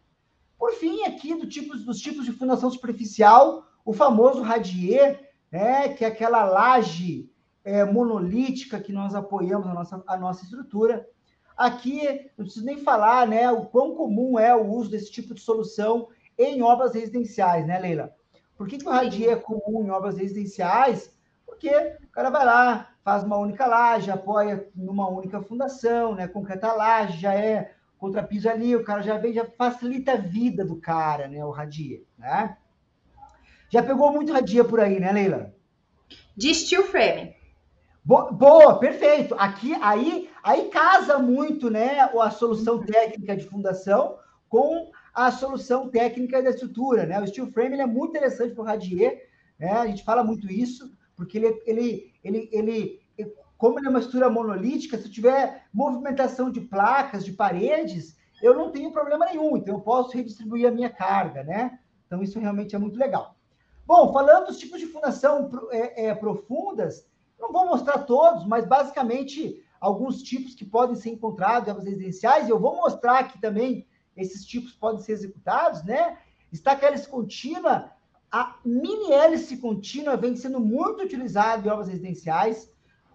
[0.57, 6.03] Por fim, aqui do tipo, dos tipos de fundação superficial, o famoso radier, né, que
[6.03, 7.29] é aquela laje
[7.63, 11.07] é, monolítica que nós apoiamos a nossa, a nossa estrutura.
[11.57, 15.41] Aqui, não preciso nem falar né, o quão comum é o uso desse tipo de
[15.41, 18.13] solução em obras residenciais, né, Leila?
[18.57, 21.13] Por que, que o radier é comum em obras residenciais?
[21.45, 21.69] Porque
[22.03, 26.27] o cara vai lá, faz uma única laje, apoia numa única fundação, né?
[26.27, 30.65] Concreta a laje, já é contrapiso ali, o cara já vem, já facilita a vida
[30.65, 31.43] do cara, né?
[31.43, 32.57] O radier, né?
[33.69, 35.53] Já pegou muito radia por aí, né, Leila?
[36.35, 37.35] De steel frame.
[38.03, 39.35] Boa, perfeito.
[39.35, 46.43] Aqui, aí, aí casa muito, né, a solução técnica de fundação com a solução técnica
[46.43, 47.19] da estrutura, né?
[47.19, 49.71] O steel frame é muito interessante para o Radier, né?
[49.71, 53.01] A gente fala muito isso porque ele, ele, ele, ele,
[53.57, 58.71] como ele é uma estrutura monolítica, se tiver movimentação de placas, de paredes, eu não
[58.71, 59.55] tenho problema nenhum.
[59.57, 61.79] Então eu posso redistribuir a minha carga, né?
[62.05, 63.34] Então isso realmente é muito legal.
[63.85, 67.05] Bom, falando dos tipos de fundação é, é, profundas
[67.39, 72.47] não vou mostrar todos, mas basicamente alguns tipos que podem ser encontrados em obras residenciais,
[72.47, 76.17] e eu vou mostrar aqui também esses tipos podem ser executados, né?
[76.51, 77.91] Estaca hélice contínua,
[78.31, 82.71] a mini hélice contínua vem sendo muito utilizada em obras residenciais,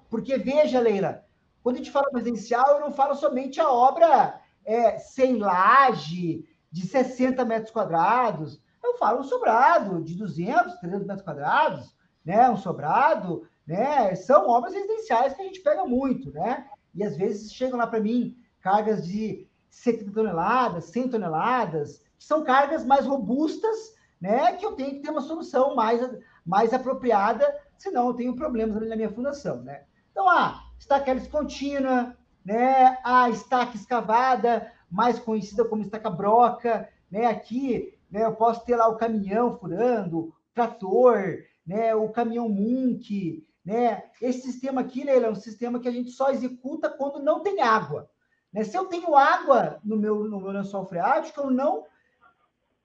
[0.09, 1.25] porque veja, Leila,
[1.63, 6.87] quando a gente fala residencial, eu não falo somente a obra é, sem laje, de
[6.87, 12.49] 60 metros quadrados, eu falo um sobrado de 200, 300 metros quadrados, né?
[12.51, 14.17] Um sobrado né?
[14.17, 16.67] São obras residenciais que a gente pega muito, né?
[16.93, 22.43] E às vezes chegam lá para mim cargas de 70 toneladas, 100 toneladas, que são
[22.43, 24.55] cargas mais robustas, né?
[24.55, 26.01] Que eu tenho que ter uma solução mais,
[26.45, 27.47] mais apropriada,
[27.79, 29.85] senão eu tenho problemas ali na minha fundação, né?
[30.11, 32.99] Então, a estaca hélice contínua, né?
[33.05, 37.27] A estaca escavada, mais conhecida como estaca broca, né?
[37.27, 38.25] Aqui, né?
[38.25, 41.95] Eu posso ter lá o caminhão furando, trator, né?
[41.95, 44.05] O caminhão Munk, né?
[44.21, 47.61] Esse sistema aqui, Leila, é um sistema que a gente só executa quando não tem
[47.61, 48.11] água.
[48.53, 48.65] Né?
[48.65, 51.85] Se eu tenho água no meu, no meu lençol freático, eu não,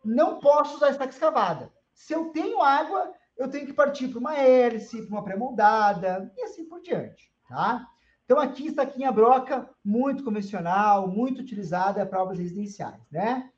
[0.03, 1.71] não posso usar estaca escavada.
[1.93, 6.43] Se eu tenho água, eu tenho que partir para uma hélice, para uma pré-moldada, e
[6.43, 7.31] assim por diante.
[7.47, 7.87] Tá?
[8.25, 13.01] Então, aqui está aqui a broca, muito convencional, muito utilizada para obras residenciais.
[13.11, 13.49] Né?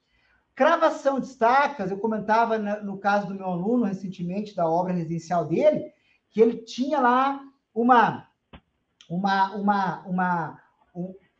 [0.58, 5.94] Cravação de estacas, eu comentava no caso do meu aluno recentemente, da obra residencial dele,
[6.32, 7.40] que ele tinha lá
[7.72, 8.28] uma,
[9.08, 10.62] uma, uma, uma,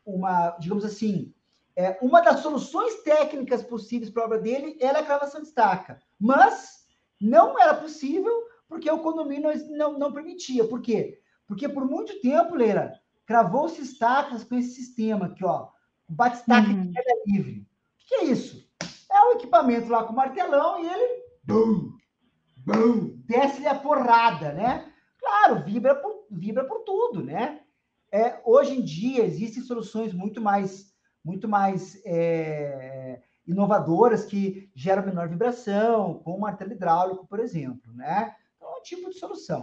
[0.06, 1.34] uma digamos assim,
[1.74, 6.00] é, uma das soluções técnicas possíveis para a obra dele era a cravação de estaca,
[6.16, 6.86] mas
[7.20, 8.32] não era possível
[8.68, 10.64] porque o condomínio não, não permitia.
[10.64, 11.20] Por quê?
[11.44, 12.92] Porque por muito tempo, Leila,
[13.26, 15.70] cravou-se estacas com esse sistema aqui, ó,
[16.08, 16.82] bate-estaca uhum.
[16.82, 17.66] de queda livre.
[18.00, 18.67] O que é isso?
[19.10, 21.96] É um equipamento lá com martelão e ele bum,
[22.58, 24.92] bum, desce-lhe a porrada, né?
[25.18, 27.60] Claro, vibra por, vibra por tudo, né?
[28.12, 30.92] É, hoje em dia existem soluções muito mais,
[31.24, 38.34] muito mais é, inovadoras que geram menor vibração, com o martelo hidráulico, por exemplo, né?
[38.56, 39.62] Então, é um tipo de solução.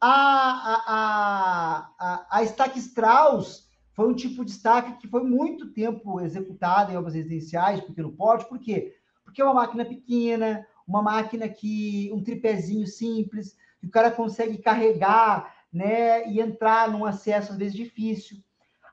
[0.00, 3.67] A, a, a, a, a Stack Strauss
[3.98, 8.48] foi um tipo de estaca que foi muito tempo executado em obras residenciais, pequeno porte,
[8.48, 8.96] por quê?
[9.24, 14.58] Porque é uma máquina pequena, uma máquina que um tripézinho simples, que o cara consegue
[14.58, 18.38] carregar, né, e entrar num acesso às vezes difícil.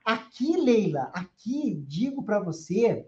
[0.04, 3.08] Aqui, Leila, aqui digo para você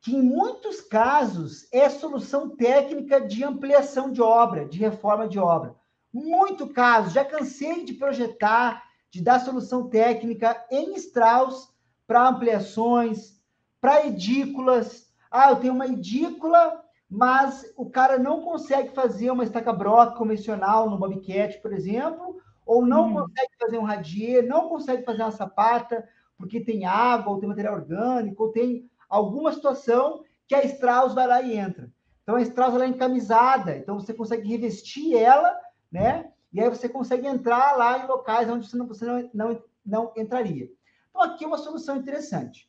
[0.00, 5.76] que em muitos casos é solução técnica de ampliação de obra, de reforma de obra.
[6.12, 11.72] Muito caso, já cansei de projetar, de dar solução técnica em Strauss
[12.06, 13.40] para ampliações,
[13.80, 15.10] para edículas.
[15.30, 20.88] Ah, eu tenho uma edícula mas o cara não consegue fazer uma estaca broca convencional
[20.88, 23.14] no bobcat, por exemplo, ou não hum.
[23.14, 27.74] consegue fazer um radier, não consegue fazer uma sapata porque tem água, ou tem material
[27.74, 31.90] orgânico, ou tem alguma situação que a Strauss vai lá e entra.
[32.22, 35.54] Então a Strauss ela é encamisada, então você consegue revestir ela,
[35.90, 36.30] né?
[36.52, 40.12] E aí você consegue entrar lá em locais onde você não, você não, não, não
[40.16, 40.70] entraria.
[41.10, 42.68] Então aqui é uma solução interessante.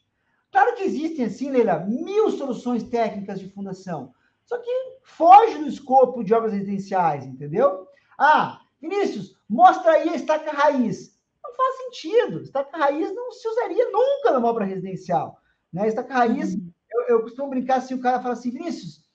[0.51, 4.13] Claro que existem, assim, Leila, mil soluções técnicas de fundação.
[4.45, 4.69] Só que
[5.03, 7.87] foge do escopo de obras residenciais, entendeu?
[8.17, 11.17] Ah, Vinícius, mostra aí a estaca raiz.
[11.41, 12.41] Não faz sentido.
[12.41, 15.39] Estaca raiz não se usaria nunca numa obra residencial.
[15.71, 15.87] Né?
[15.87, 16.71] Estaca raiz, uhum.
[16.91, 19.05] eu, eu, costumo brincar assim, o cara fala assim, Vinícius,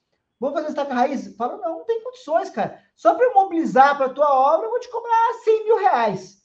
[0.41, 1.27] vamos fazer estaca raiz?
[1.27, 2.83] Eu falo, não, não tem condições, cara.
[2.97, 6.43] Só para eu mobilizar para a tua obra, eu vou te cobrar 100 mil reais.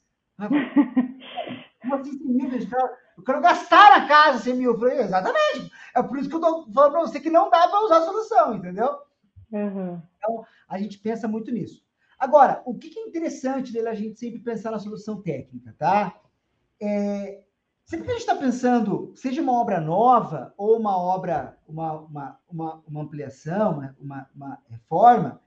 [1.81, 2.51] Como 100 mil?
[3.17, 4.73] Eu quero gastar na casa 100 mil.
[4.73, 5.71] Eu falei, exatamente.
[5.95, 8.05] É por isso que eu estou falando para você que não dá para usar a
[8.05, 8.99] solução, entendeu?
[9.51, 10.01] Uhum.
[10.17, 11.83] Então, a gente pensa muito nisso.
[12.19, 16.19] Agora, o que é interessante dele a gente sempre pensar na solução técnica, tá?
[16.79, 17.41] É,
[17.85, 22.39] sempre que a gente está pensando, seja uma obra nova ou uma obra, uma, uma,
[22.47, 25.41] uma, uma ampliação, uma, uma, uma, reforma,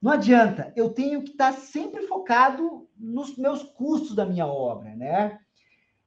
[0.00, 5.38] não adianta, eu tenho que estar sempre focado nos meus custos da minha obra, né?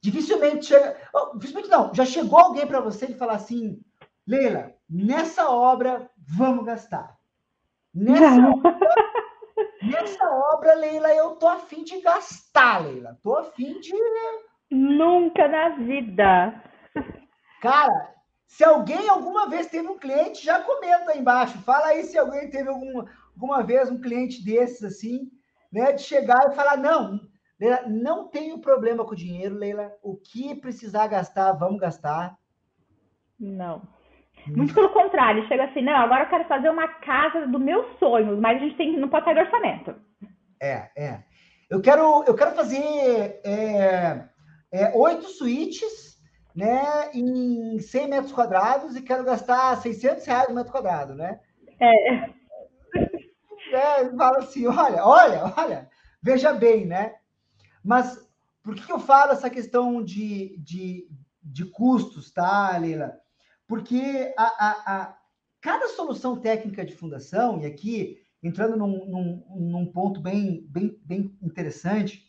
[0.02, 0.98] Dificilmente chega.
[1.14, 3.82] Oh, dificilmente não, já chegou alguém para você e falar assim,
[4.28, 7.18] Leila, nessa obra vamos gastar.
[7.94, 8.78] Nessa obra
[9.84, 13.18] Nessa obra, Leila, eu tô afim de gastar, Leila.
[13.22, 13.94] Tô afim de.
[14.72, 16.64] Nunca na vida.
[17.62, 18.14] Cara,
[18.48, 21.62] se alguém alguma vez teve um cliente, já comenta aí embaixo.
[21.64, 25.30] Fala aí se alguém teve algum, alguma vez um cliente desses assim,
[25.72, 25.92] né?
[25.92, 27.20] De chegar e falar: não,
[27.60, 29.92] Leila, não tenho problema com o dinheiro, Leila.
[30.02, 32.38] O que precisar gastar, vamos gastar.
[33.40, 33.82] Não.
[34.48, 38.40] Muito pelo contrário, chega assim, não, agora eu quero fazer uma casa do meu sonho,
[38.42, 39.96] mas a gente tem, não pode sair do orçamento.
[40.62, 41.24] É, é.
[41.70, 44.28] Eu quero, eu quero fazer é,
[44.72, 46.22] é, oito suítes,
[46.56, 51.40] né, em 100 metros quadrados e quero gastar 600 reais no metro quadrado, né?
[51.80, 52.30] É.
[53.76, 55.90] É, fala assim, olha, olha, olha,
[56.22, 57.16] veja bem, né?
[57.84, 58.20] Mas
[58.62, 61.08] por que eu falo essa questão de, de,
[61.42, 63.20] de custos, tá, Leila?
[63.68, 65.18] Porque a, a, a,
[65.60, 71.38] cada solução técnica de fundação, e aqui entrando num, num, num ponto bem, bem, bem
[71.42, 72.24] interessante,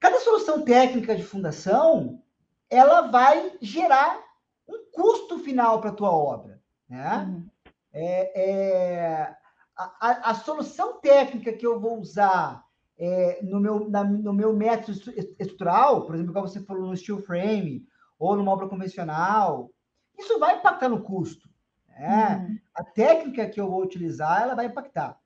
[0.00, 2.22] cada solução técnica de fundação
[2.70, 4.22] ela vai gerar
[4.66, 6.62] um custo final para a tua obra.
[6.88, 7.16] Né?
[7.18, 7.50] Uhum.
[7.92, 9.36] É, é,
[9.78, 12.64] a, a, solução técnica que eu vou usar
[12.98, 14.98] é, no, meu, na, no meu método
[15.38, 17.86] estrutural, por exemplo, como você falou no steel frame,
[18.18, 19.70] ou numa obra convencional,
[20.18, 21.48] isso vai impactar no custo.
[21.88, 22.36] Né?
[22.36, 22.58] Uhum.
[22.74, 25.16] A técnica que eu vou utilizar, ela vai impactar.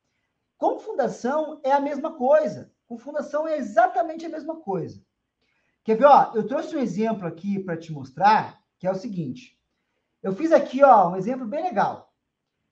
[0.59, 2.71] Com fundação é a mesma coisa.
[2.87, 5.03] Com fundação é exatamente a mesma coisa.
[5.83, 6.05] Quer ver?
[6.05, 9.59] Ó, eu trouxe um exemplo aqui para te mostrar, que é o seguinte.
[10.23, 12.12] Eu fiz aqui, ó, um exemplo bem legal.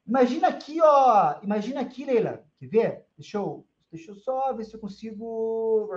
[0.07, 2.45] Imagina aqui, ó, imagina aqui, Leila.
[2.59, 3.07] Quer ver?
[3.17, 5.89] Deixa eu, deixa eu só ver se eu consigo.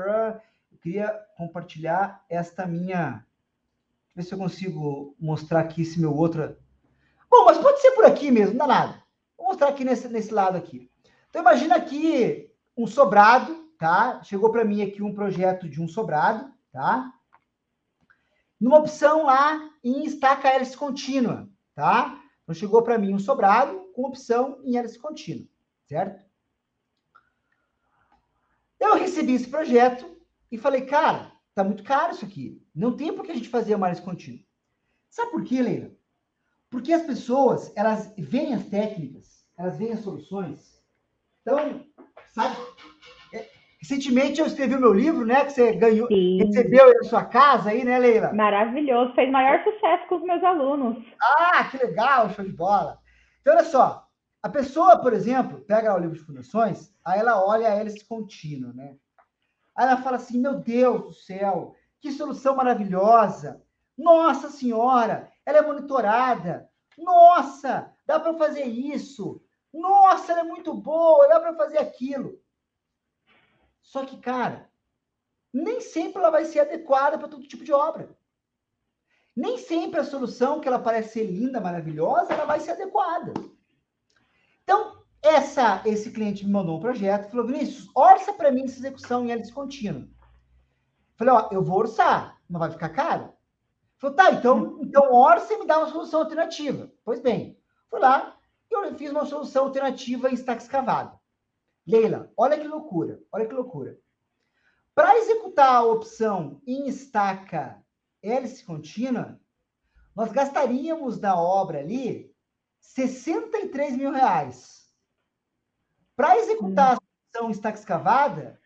[0.71, 3.25] Eu queria compartilhar esta minha
[4.15, 6.55] ver se eu consigo mostrar aqui esse meu outro.
[7.29, 9.03] Bom, mas pode ser por aqui mesmo, não dá nada.
[9.37, 10.89] Vou mostrar aqui nesse, nesse lado aqui.
[11.29, 14.21] Então, imagina aqui um sobrado, tá?
[14.23, 17.11] Chegou para mim aqui um projeto de um sobrado, tá?
[18.59, 22.22] Numa opção lá em estaca hélice contínua, tá?
[22.43, 25.47] Então, chegou para mim um sobrado com opção em hélice contínua,
[25.85, 26.25] certo?
[28.79, 30.05] Eu recebi esse projeto
[30.51, 32.61] e falei, cara, tá muito caro isso aqui.
[32.75, 34.43] Não tem por que a gente fazer uma análise contínua.
[35.09, 35.91] Sabe por quê, Leila?
[36.69, 40.83] Porque as pessoas, elas veem as técnicas, elas veem as soluções.
[41.41, 41.85] Então,
[42.33, 42.55] sabe?
[43.83, 45.43] Recentemente eu escrevi o meu livro, né?
[45.43, 46.37] Que você ganhou, Sim.
[46.37, 48.31] recebeu aí na sua casa aí, né, Leila?
[48.31, 51.03] Maravilhoso, fez maior sucesso com os meus alunos.
[51.21, 52.97] Ah, que legal, show de bola.
[53.41, 54.07] Então, olha só,
[54.41, 58.71] a pessoa, por exemplo, pega o livro de fundações, aí ela olha a hélice contínua,
[58.71, 58.95] né?
[59.75, 63.61] Aí ela fala assim: meu Deus do céu, que solução maravilhosa!
[63.97, 66.69] Nossa Senhora, ela é monitorada.
[66.97, 69.41] Nossa, dá para fazer isso.
[69.73, 72.41] Nossa, ela é muito boa, dá para fazer aquilo.
[73.83, 74.69] Só que, cara,
[75.53, 78.09] nem sempre ela vai ser adequada para todo tipo de obra.
[79.35, 83.33] Nem sempre a solução que ela parece ser linda, maravilhosa, ela vai ser adequada.
[84.63, 89.25] Então, essa, esse cliente me mandou um projeto, falou, Vinícius, orça para mim essa execução
[89.25, 90.07] em hélice contínua.
[91.15, 93.33] Falei, ó, eu vou orçar, não vai ficar caro?
[93.97, 96.91] Falei, tá, então, então orça e me dá uma solução alternativa.
[97.03, 98.37] Pois bem, fui lá
[98.69, 101.19] e eu fiz uma solução alternativa em estaca escavada.
[101.85, 103.97] Leila, olha que loucura, olha que loucura.
[104.95, 107.83] Para executar a opção em estaca
[108.21, 109.39] hélice contínua,
[110.15, 112.33] nós gastaríamos na obra ali
[112.79, 114.87] 63 mil reais.
[116.15, 116.97] Para executar hum.
[116.97, 118.61] a solução estaca escavada,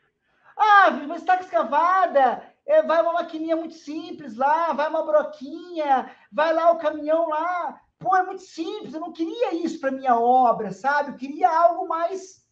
[0.56, 6.53] ah, uma estaca escavada, é, vai uma maquininha muito simples lá, vai uma broquinha, vai
[6.53, 7.80] lá o caminhão lá.
[7.97, 11.12] Pô, é muito simples, eu não queria isso para minha obra, sabe?
[11.12, 12.45] Eu queria algo mais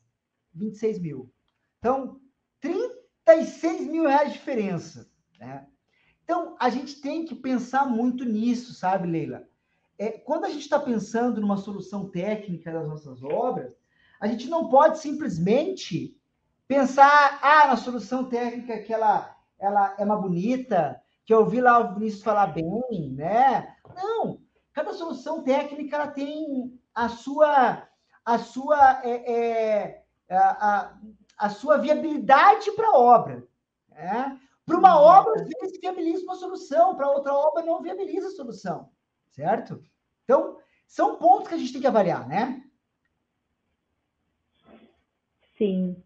[0.56, 1.32] 26 mil.
[1.80, 2.20] Então,
[2.62, 5.10] 36 mil reais de diferença.
[5.40, 5.68] Né?
[6.24, 9.48] Então, a gente tem que pensar muito nisso, sabe, Leila?
[9.98, 13.74] É, quando a gente está pensando numa solução técnica das nossas obras,
[14.20, 16.18] a gente não pode simplesmente
[16.68, 21.80] pensar, ah, na solução técnica que ela, ela é uma bonita, que eu ouvi lá
[21.80, 23.76] o Vinícius falar bem, né?
[23.96, 24.40] Não,
[24.74, 27.88] cada solução técnica ela tem a sua,
[28.24, 30.98] a sua, é, é, a,
[31.38, 33.48] a, sua viabilidade para a obra.
[33.90, 34.40] Né?
[34.66, 35.06] Para uma uhum.
[35.06, 38.90] obra, às vezes, viabiliza uma solução, para outra obra, não viabiliza a solução,
[39.30, 39.84] certo?
[40.24, 40.58] Então,
[40.88, 42.64] são pontos que a gente tem que avaliar, né?
[45.58, 46.02] Sim.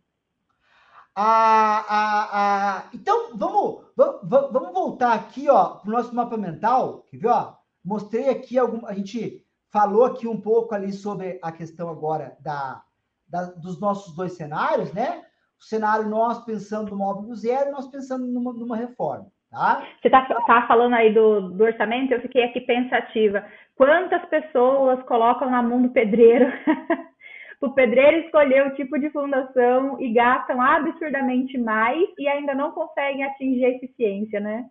[1.16, 7.08] Ah, ah, ah, então, vamos, vamos, vamos voltar aqui para o nosso mapa mental.
[7.10, 7.28] Quer ver?
[7.28, 7.58] Ó?
[7.84, 12.84] Mostrei aqui, algum, a gente falou aqui um pouco ali sobre a questão agora da,
[13.30, 15.24] da, dos nossos dois cenários, né?
[15.60, 19.28] o cenário nós pensando no móvel do zero, nós pensando numa, numa reforma.
[19.52, 19.86] Tá?
[20.02, 23.46] Você está tá falando aí do, do orçamento, eu fiquei aqui pensativa.
[23.76, 26.46] Quantas pessoas colocam na mão do pedreiro
[27.60, 33.24] o pedreiro escolher o tipo de fundação e gastam absurdamente mais e ainda não conseguem
[33.24, 34.70] atingir a eficiência, né?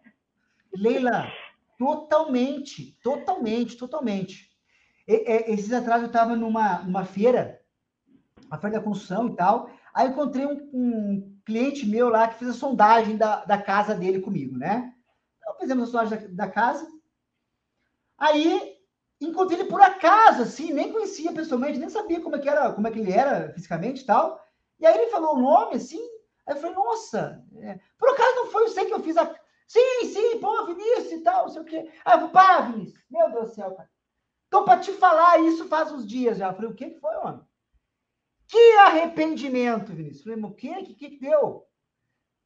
[0.72, 1.26] Leila,
[1.78, 4.48] totalmente, totalmente, totalmente.
[5.06, 7.60] E, e, esses atrás eu estava numa, numa feira,
[8.50, 12.50] a feira da construção e tal, aí encontrei um, um, cliente meu lá que fez
[12.50, 14.92] a sondagem da, da casa dele comigo, né?
[15.38, 16.86] Então fizemos a sondagem da, da casa,
[18.16, 18.76] aí
[19.20, 22.86] encontrei ele por acaso, assim, nem conhecia pessoalmente, nem sabia como é que era, como
[22.86, 24.40] é que ele era fisicamente e tal.
[24.78, 26.00] E aí ele falou o nome, assim,
[26.46, 29.34] aí eu falei, nossa, é, por acaso não foi você que eu fiz a.
[29.66, 31.90] Sim, sim, pô, Vinícius e tal, não sei o quê.
[32.04, 33.90] Aí eu falei, pá, Vinícius, meu Deus do céu, cara.
[34.50, 36.48] Tô para te falar isso faz uns dias já.
[36.48, 37.47] Eu falei, o que foi, homem?
[38.48, 40.24] Que arrependimento, Vinícius.
[40.24, 40.70] Falei, o quê?
[40.70, 41.66] O que, que deu?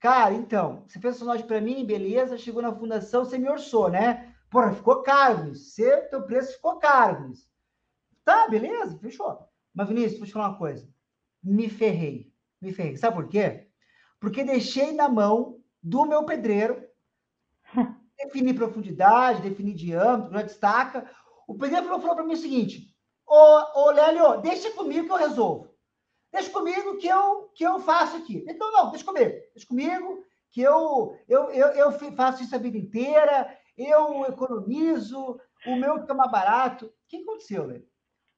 [0.01, 4.35] Cara, então, você fez personagem para mim, beleza, chegou na fundação, você me orçou, né?
[4.51, 5.75] Porra, ficou caro, Vinícius.
[5.75, 7.49] Você, teu preço ficou caro, Vinícius.
[8.25, 9.49] Tá, beleza, fechou.
[9.73, 10.93] Mas, Vinícius, vou te falar uma coisa.
[11.41, 12.33] Me ferrei.
[12.61, 12.97] Me ferrei.
[12.97, 13.69] Sabe por quê?
[14.19, 16.85] Porque deixei na mão do meu pedreiro
[18.19, 21.11] definir profundidade, definir diâmetro, já destaca.
[21.47, 22.93] O pedreiro falou para mim o seguinte:
[23.27, 25.72] Ô, ô Lélio, deixa comigo que eu resolvo.
[26.33, 28.45] Deixa comigo que eu, que eu faço aqui.
[28.49, 29.31] Então, não, deixa comigo.
[29.55, 35.77] Deixa comigo que eu, eu, eu, eu faço isso a vida inteira eu economizo, o
[35.77, 36.87] meu fica mais barato.
[36.87, 37.87] O que aconteceu, velho?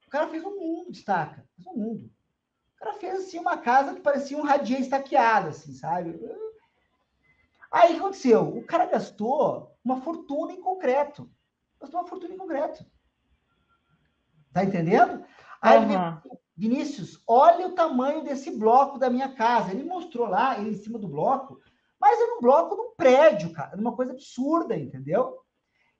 [0.06, 1.46] O cara fez um mundo, destaca.
[1.54, 2.10] Fez um mundo.
[2.76, 6.20] O cara fez assim uma casa que parecia um radier estaqueado, assim, sabe?
[7.70, 8.56] Aí o que aconteceu?
[8.56, 11.30] O cara gastou uma fortuna em concreto.
[11.80, 12.84] Gastou uma fortuna em concreto.
[14.52, 15.24] Tá entendendo?
[15.60, 15.84] Aí uhum.
[15.84, 19.72] ele Vinícius, olha o tamanho desse bloco da minha casa.
[19.72, 21.60] Ele mostrou lá, ele em cima do bloco,
[22.00, 25.38] mas é num bloco num prédio, cara, numa coisa absurda, entendeu?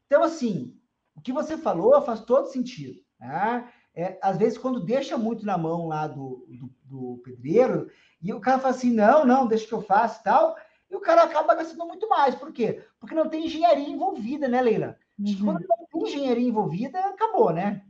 [0.06, 0.76] Então, assim,
[1.16, 3.00] o que você falou faz todo sentido.
[3.18, 3.68] Né?
[3.94, 7.90] É, às vezes, quando deixa muito na mão lá do, do, do, pedreiro,
[8.20, 10.56] e o cara fala assim: não, não, deixa que eu faça e tal,
[10.90, 12.34] e o cara acaba gastando muito mais.
[12.34, 12.84] Por quê?
[13.00, 14.98] Porque não tem engenharia envolvida, né, Leila?
[15.18, 15.36] Uhum.
[15.44, 17.82] Quando não tem engenharia envolvida, acabou, né?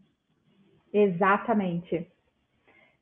[0.92, 2.13] Exatamente.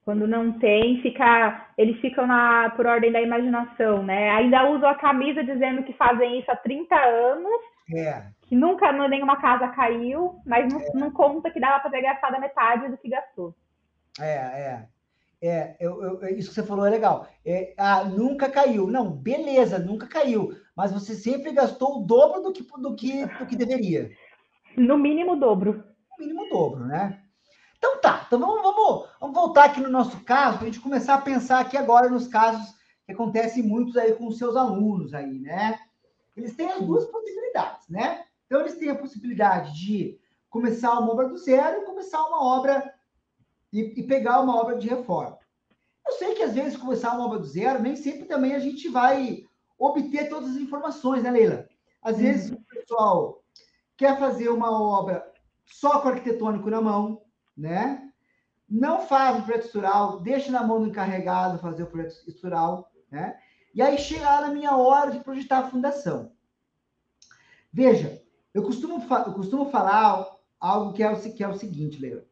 [0.05, 4.31] Quando não tem, fica, eles ficam na, por ordem da imaginação, né?
[4.31, 7.61] Ainda usam a camisa dizendo que fazem isso há 30 anos,
[7.95, 8.25] é.
[8.43, 10.91] que nunca nenhuma casa caiu, mas não, é.
[10.95, 13.55] não conta que dava para ter gastado a metade do que gastou.
[14.21, 14.87] É, é.
[15.45, 17.27] É, eu, eu, isso que você falou é legal.
[17.45, 18.87] É, ah, nunca caiu.
[18.87, 20.53] Não, beleza, nunca caiu.
[20.77, 24.11] Mas você sempre gastou o dobro do que, do que, do que deveria.
[24.77, 25.83] No mínimo dobro.
[26.11, 27.22] No mínimo dobro, né?
[27.83, 31.15] Então tá, então vamos, vamos, vamos voltar aqui no nosso caso, para a gente começar
[31.15, 35.41] a pensar aqui agora nos casos que acontecem muitos aí com os seus alunos aí,
[35.41, 35.81] né?
[36.37, 38.25] Eles têm as duas possibilidades, né?
[38.47, 40.17] Então eles têm a possibilidade de
[40.49, 42.95] começar uma obra do zero, começar uma obra
[43.73, 45.41] e, e pegar uma obra de reforma.
[46.07, 48.89] Eu sei que às vezes começar uma obra do zero, nem sempre também a gente
[48.89, 49.45] vai
[49.77, 51.69] obter todas as informações, né, Leila?
[52.01, 53.43] Às vezes o pessoal
[53.97, 55.29] quer fazer uma obra
[55.65, 57.21] só com arquitetônico na mão,
[57.57, 58.11] né?
[58.69, 63.39] Não faz o projeto estrutural, deixa na mão do encarregado fazer o projeto estrutural, né?
[63.75, 66.33] E aí chega lá na minha hora de projetar a fundação.
[67.73, 68.23] Veja,
[68.53, 70.27] eu costumo, eu costumo falar
[70.61, 72.25] algo que é, o, que é o seguinte, Leila.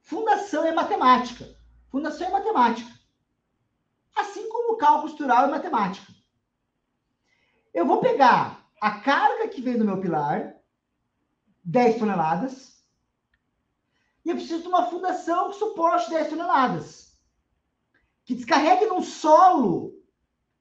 [0.00, 1.46] Fundação é matemática.
[1.90, 2.90] Fundação é matemática.
[4.14, 6.12] Assim como cálculo estrutural é matemática.
[7.74, 10.54] Eu vou pegar a carga que vem do meu pilar,
[11.64, 12.75] 10 toneladas,
[14.26, 17.16] e eu preciso de uma fundação que suporte 10 toneladas.
[18.24, 19.94] Que descarregue num solo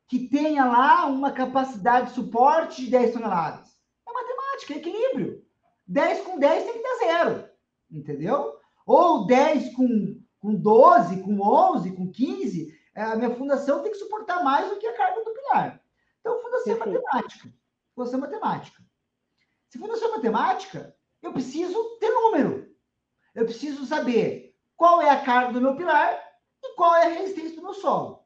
[0.08, 3.76] que tenha lá uma capacidade de suporte de 10 toneladas.
[4.08, 5.44] É matemática, é equilíbrio.
[5.88, 7.50] 10 com 10 tem que dar zero.
[7.90, 8.56] Entendeu?
[8.86, 13.98] Ou 10 com, com 12, com 11, com 15, é, a minha fundação tem que
[13.98, 15.82] suportar mais do que a carga do pilar.
[16.20, 17.52] Então, fundação é matemática.
[17.96, 18.84] Fundação é matemática.
[19.70, 22.75] Se fundação é matemática, eu preciso ter número
[23.36, 26.18] eu preciso saber qual é a carga do meu pilar
[26.64, 28.26] e qual é a resistência do meu solo.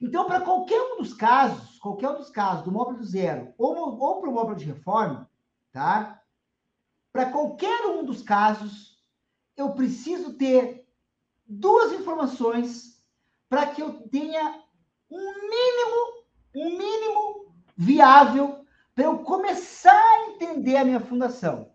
[0.00, 3.76] Então, para qualquer um dos casos, qualquer um dos casos do móvel do zero ou,
[3.98, 5.30] ou para o móvel de reforma,
[5.72, 6.22] tá?
[7.12, 8.98] Para qualquer um dos casos,
[9.56, 10.86] eu preciso ter
[11.46, 13.02] duas informações
[13.48, 14.62] para que eu tenha
[15.10, 21.69] um mínimo, um mínimo viável para eu começar a entender a minha fundação.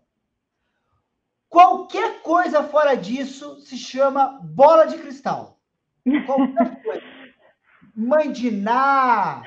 [1.48, 5.58] Qualquer coisa fora disso se chama bola de cristal.
[6.26, 7.16] Qualquer coisa.
[7.94, 9.42] Mandiná,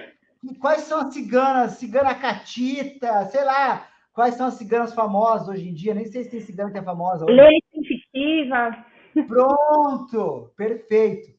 [0.59, 5.73] quais são as ciganas, cigana catita, sei lá, quais são as ciganas famosas hoje em
[5.73, 7.25] dia, nem sei se tem cigana que é famosa.
[7.25, 7.35] Hoje.
[7.35, 8.85] Lei sensitiva.
[9.27, 11.37] Pronto, perfeito.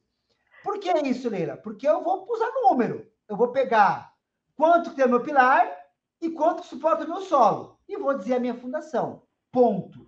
[0.63, 1.57] Por que isso, Leila?
[1.57, 3.05] Porque eu vou usar número.
[3.27, 4.13] Eu vou pegar
[4.55, 5.69] quanto que é meu pilar
[6.21, 7.77] e quanto suporta o meu solo.
[7.89, 9.23] E vou dizer a minha fundação.
[9.51, 10.00] Ponto.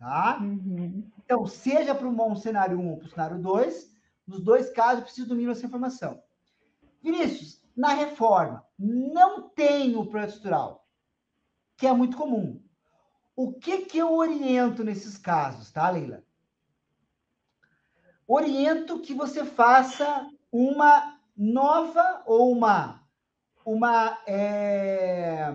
[0.00, 0.38] Tá?
[0.40, 1.06] Uhum.
[1.22, 3.94] Então, seja para um cenário 1 ou para o cenário 2,
[4.26, 6.22] nos dois casos eu preciso do mínimo essa informação.
[7.02, 10.88] Vinícius, na reforma, não tem o projeto estrutural,
[11.76, 12.62] que é muito comum.
[13.36, 16.24] O que, que eu oriento nesses casos, tá, Leila?
[18.26, 23.06] Oriento que você faça uma nova ou uma,
[23.66, 25.54] uma, é,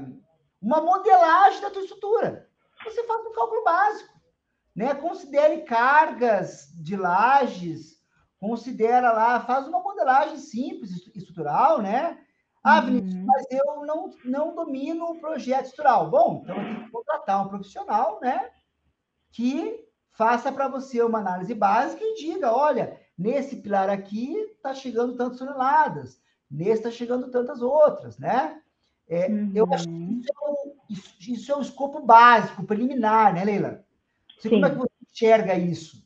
[0.61, 2.47] uma modelagem da tua estrutura.
[2.83, 4.14] Você faz um cálculo básico.
[4.75, 4.93] Né?
[4.93, 7.95] Considere cargas de lajes,
[8.39, 12.19] considera lá, faz uma modelagem simples, estrutural, né?
[12.63, 13.25] Ah, Vinícius, uhum.
[13.25, 16.09] mas eu não, não domino o projeto estrutural.
[16.09, 18.49] Bom, então eu tenho que contratar um profissional, né?
[19.31, 25.15] Que faça para você uma análise básica e diga, olha, nesse pilar aqui está chegando
[25.15, 26.19] tantas toneladas,
[26.49, 28.59] nesse está chegando tantas outras, né?
[29.07, 29.51] É, uhum.
[29.53, 30.19] Eu acho que uhum.
[30.19, 33.84] isso é, o, isso, isso é o escopo básico, preliminar, né, Leila?
[34.37, 36.05] Você, como é que você enxerga isso?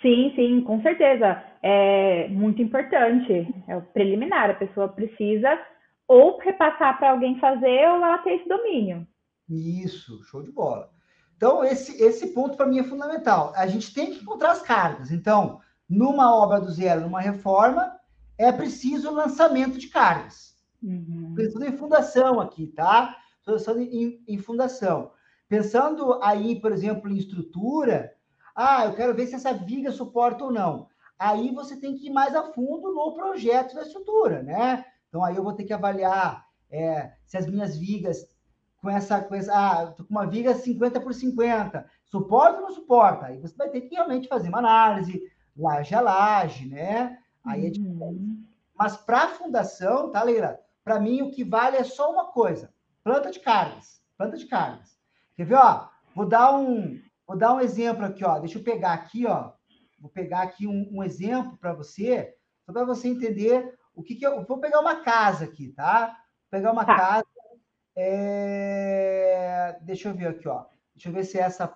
[0.00, 1.42] Sim, sim, com certeza.
[1.62, 3.52] É muito importante.
[3.66, 4.50] É o preliminar.
[4.50, 5.58] A pessoa precisa
[6.06, 9.06] ou repassar para alguém fazer ou ela ter esse domínio.
[9.48, 10.90] Isso, show de bola.
[11.36, 13.52] Então, esse, esse ponto para mim é fundamental.
[13.54, 15.10] A gente tem que encontrar as cargas.
[15.10, 17.96] Então, numa obra do zero, numa reforma,
[18.36, 20.56] é preciso lançamento de cargas.
[20.82, 21.34] Uhum.
[21.36, 23.16] Pensando em fundação aqui, tá?
[23.44, 25.12] Pensando em, em fundação.
[25.48, 28.14] Pensando aí, por exemplo, em estrutura,
[28.54, 30.88] ah, eu quero ver se essa viga suporta ou não.
[31.18, 34.84] Aí você tem que ir mais a fundo no projeto da estrutura, né?
[35.08, 38.28] Então aí eu vou ter que avaliar é, se as minhas vigas
[38.80, 42.70] com essa, com essa, ah, tô com uma viga 50 por 50, suporta ou não
[42.70, 43.26] suporta?
[43.26, 45.22] Aí você vai ter que realmente fazer uma análise,
[45.56, 47.18] laje a laje, né?
[47.44, 48.44] Aí é uhum.
[48.76, 50.60] Mas para a fundação, tá, Leila?
[50.84, 52.72] Para mim, o que vale é só uma coisa:
[53.02, 54.00] planta de cargas.
[54.16, 54.97] Planta de cargas.
[55.38, 55.88] Quer ver, ó?
[56.16, 58.40] Vou dar um, vou dar um exemplo aqui, ó.
[58.40, 59.52] Deixa eu pegar aqui, ó.
[60.00, 62.34] Vou pegar aqui um, um exemplo para você,
[62.66, 64.44] só para você entender o que, que eu.
[64.44, 66.06] Vou pegar uma casa aqui, tá?
[66.08, 66.96] Vou pegar uma tá.
[66.96, 67.26] casa.
[67.96, 69.78] É...
[69.82, 70.64] Deixa eu ver aqui, ó.
[70.92, 71.72] Deixa eu ver se é essa,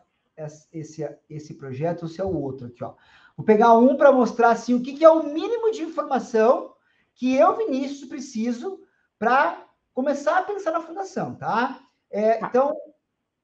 [0.73, 2.97] esse, esse projeto ou se é o outro aqui, ó.
[3.37, 6.75] Vou pegar um para mostrar assim, o que, que é o mínimo de informação
[7.15, 8.81] que eu, Vinícius, preciso
[9.21, 11.79] para começar a pensar na fundação, tá?
[12.11, 12.49] É, tá.
[12.49, 12.77] então,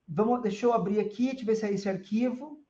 [0.08, 2.64] vamos, deixa eu abrir aqui, deixa eu ver se é esse arquivo.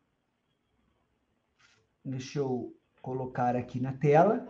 [2.04, 4.46] Deixa eu colocar aqui na tela.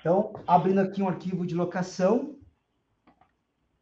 [0.00, 2.36] Então, abrindo aqui um arquivo de locação,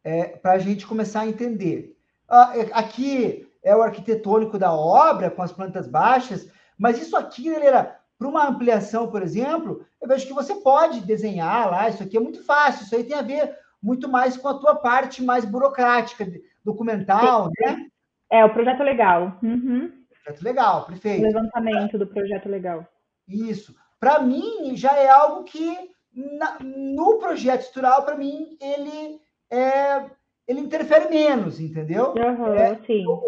[0.03, 1.97] é, para a gente começar a entender.
[2.27, 7.51] Ah, é, aqui é o arquitetônico da obra, com as plantas baixas, mas isso aqui,
[7.51, 12.17] galera, para uma ampliação, por exemplo, eu vejo que você pode desenhar lá, isso aqui
[12.17, 15.45] é muito fácil, isso aí tem a ver muito mais com a tua parte mais
[15.45, 16.27] burocrática,
[16.63, 17.89] documental, né?
[18.31, 19.37] É, o projeto legal.
[19.41, 19.91] Uhum.
[20.23, 21.21] Projeto legal, perfeito.
[21.21, 22.85] O levantamento do projeto legal.
[23.27, 23.75] Isso.
[23.99, 25.77] Para mim, já é algo que,
[26.13, 29.19] na, no projeto estrutural, para mim, ele,
[29.49, 30.05] é,
[30.47, 32.13] ele interfere menos, entendeu?
[32.13, 33.03] Uhum, é, sim.
[33.03, 33.21] Eu,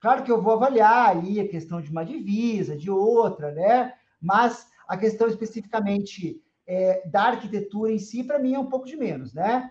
[0.00, 3.94] claro que eu vou avaliar ali a questão de uma divisa, de outra, né?
[4.20, 8.96] Mas a questão especificamente é, da arquitetura em si, para mim, é um pouco de
[8.96, 9.70] menos, né?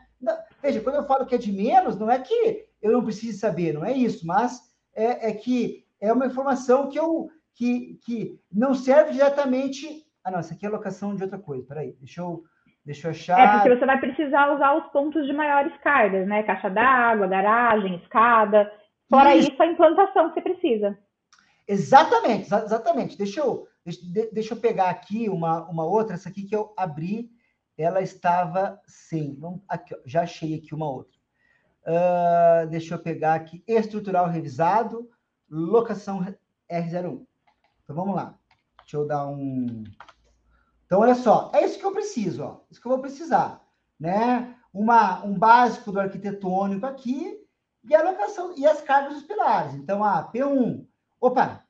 [0.62, 3.74] Veja, quando eu falo que é de menos, não é que eu não precise saber,
[3.74, 7.30] não é isso, mas é, é que é uma informação que eu
[7.60, 10.06] que, que não serve diretamente.
[10.24, 11.66] Ah, não, essa aqui é a locação de outra coisa.
[11.68, 12.44] Peraí, deixa eu,
[12.86, 13.40] deixa eu achar.
[13.40, 16.44] É porque você vai precisar usar os pontos de maiores cargas, né?
[16.44, 18.72] Caixa d'água, garagem, escada.
[19.10, 19.52] Fora isso.
[19.52, 20.98] isso, a implantação que você precisa.
[21.68, 23.18] Exatamente, exatamente.
[23.18, 23.68] Deixa eu,
[24.32, 27.30] deixa eu pegar aqui uma, uma outra, essa aqui que eu abri,
[27.78, 29.36] ela estava sem.
[29.36, 31.19] Vamos, aqui, ó, já achei aqui uma outra.
[31.86, 35.10] Uh, deixa eu pegar aqui, estrutural revisado,
[35.50, 36.24] locação
[36.70, 37.26] R01.
[37.84, 38.38] Então vamos lá.
[38.80, 39.84] Deixa eu dar um.
[40.86, 42.62] Então, olha só, é isso que eu preciso, ó.
[42.70, 43.64] Isso que eu vou precisar,
[44.00, 44.56] né?
[44.74, 47.40] Uma, um básico do arquitetônico aqui
[47.88, 49.76] e a locação e as cargas dos pilares.
[49.76, 50.86] Então, a P1.
[51.22, 51.64] Opa!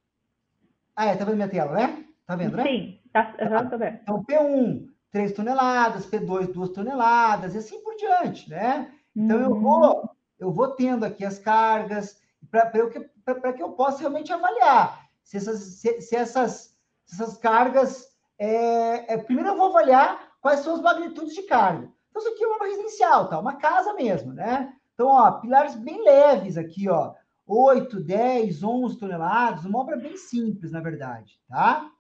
[0.96, 2.06] Ah, é, tá vendo minha tela, né?
[2.26, 2.64] Tá vendo, né?
[2.64, 4.00] Sim, tá, tá, tá vendo.
[4.02, 8.94] Então, P1, 3 toneladas, P2, 2 toneladas, e assim por diante, né?
[9.16, 9.44] Então, uhum.
[9.44, 12.18] eu vou eu vou tendo aqui as cargas
[12.50, 18.08] para que, que eu possa realmente avaliar se essas, se, se essas, se essas cargas.
[18.38, 21.92] É, é, primeiro eu vou avaliar quais são as magnitudes de carga.
[22.10, 23.38] Então, isso aqui é uma residencial, tá?
[23.38, 24.74] Uma casa mesmo, né?
[24.94, 27.14] Então, ó, pilares bem leves aqui, ó.
[27.46, 31.92] 8, 10, 11 toneladas, uma obra bem simples, na verdade, tá?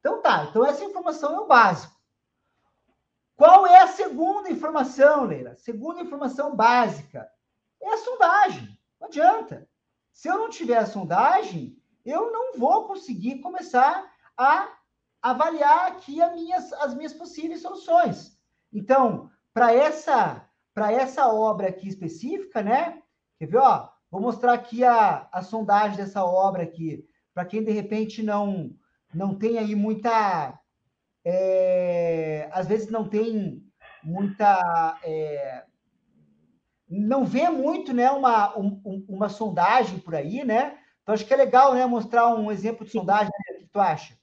[0.00, 1.94] Então tá, então essa informação é o básico.
[3.36, 5.56] Qual é a segunda informação, Leila?
[5.56, 7.28] Segunda informação básica
[7.80, 8.78] é a sondagem.
[9.00, 9.68] Não adianta.
[10.12, 14.68] Se eu não tiver a sondagem, eu não vou conseguir começar a
[15.20, 18.38] avaliar aqui as minhas, as minhas possíveis soluções.
[18.72, 23.00] Então, para essa para essa obra aqui específica, né?
[23.38, 23.88] Quer ver, ó?
[24.10, 28.76] Vou mostrar aqui a, a sondagem dessa obra aqui, para quem de repente não
[29.12, 30.58] não tem aí muita
[31.24, 33.62] é, às vezes não tem
[34.02, 35.64] muita é,
[36.88, 40.78] não vê muito, né, uma, um, uma sondagem por aí, né?
[41.02, 43.26] Então acho que é legal, né, mostrar um exemplo de sondagem.
[43.26, 43.56] Né?
[43.56, 44.14] O que tu acha?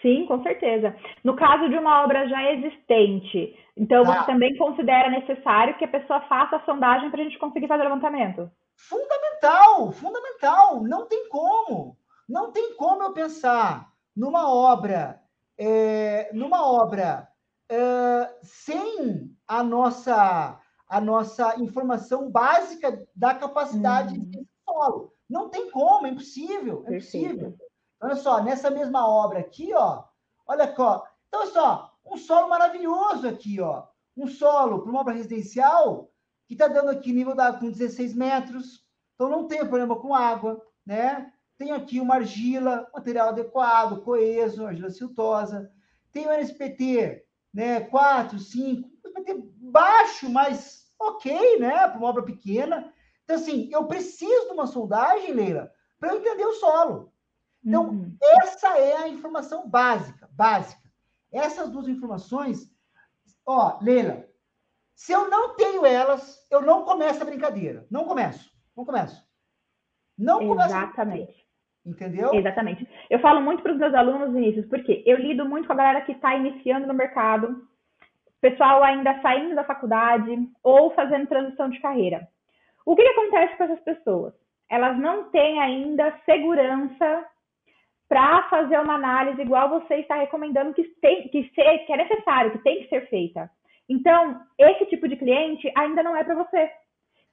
[0.00, 0.94] Sim, com certeza.
[1.24, 4.12] No caso de uma obra já existente, então tá.
[4.12, 7.82] você também considera necessário que a pessoa faça a sondagem para a gente conseguir fazer
[7.82, 8.50] o levantamento?
[8.76, 10.82] Fundamental, fundamental.
[10.82, 11.96] Não tem como.
[12.28, 15.20] Não tem como eu pensar numa obra,
[15.58, 17.28] é, numa obra
[17.68, 24.24] é, sem a nossa a nossa informação básica da capacidade uhum.
[24.24, 25.12] de solo.
[25.28, 27.56] Não tem como, é impossível, é impossível.
[28.00, 30.04] Olha só, nessa mesma obra aqui, ó,
[30.46, 31.04] olha só.
[31.26, 33.84] Então, só, um solo maravilhoso aqui, ó.
[34.16, 36.10] Um solo para uma obra residencial
[36.46, 38.84] que está dando aqui nível da com 16 metros.
[39.14, 41.32] Então, não tem problema com água, né?
[41.58, 45.70] Tem aqui uma argila, material adequado, coeso, argila siltosa.
[46.12, 47.80] Tem o NSPT, né?
[47.80, 49.34] 4, 5, NSPT
[49.70, 51.88] baixo, mas ok, né?
[51.88, 52.92] Para uma obra pequena.
[53.24, 57.12] Então, assim, eu preciso de uma sondagem, Leila, para eu entender o solo.
[57.64, 58.16] Então, uhum.
[58.42, 60.82] essa é a informação básica, básica.
[61.32, 62.70] Essas duas informações,
[63.44, 64.28] ó, Leila,
[64.94, 67.86] se eu não tenho elas, eu não começo a brincadeira.
[67.90, 68.50] Não começo.
[68.74, 69.26] Não começo.
[70.16, 70.68] Não começo.
[70.68, 71.45] Exatamente.
[71.86, 72.34] Entendeu?
[72.34, 72.86] Exatamente.
[73.08, 76.00] Eu falo muito para os meus alunos, Vinícius, porque eu lido muito com a galera
[76.00, 77.62] que está iniciando no mercado,
[78.40, 80.30] pessoal ainda saindo da faculdade
[80.64, 82.26] ou fazendo transição de carreira.
[82.84, 84.34] O que, que acontece com essas pessoas?
[84.68, 87.24] Elas não têm ainda segurança
[88.08, 92.52] para fazer uma análise igual você está recomendando que, tem, que, ser, que é necessário,
[92.52, 93.50] que tem que ser feita.
[93.88, 96.70] Então, esse tipo de cliente ainda não é para você.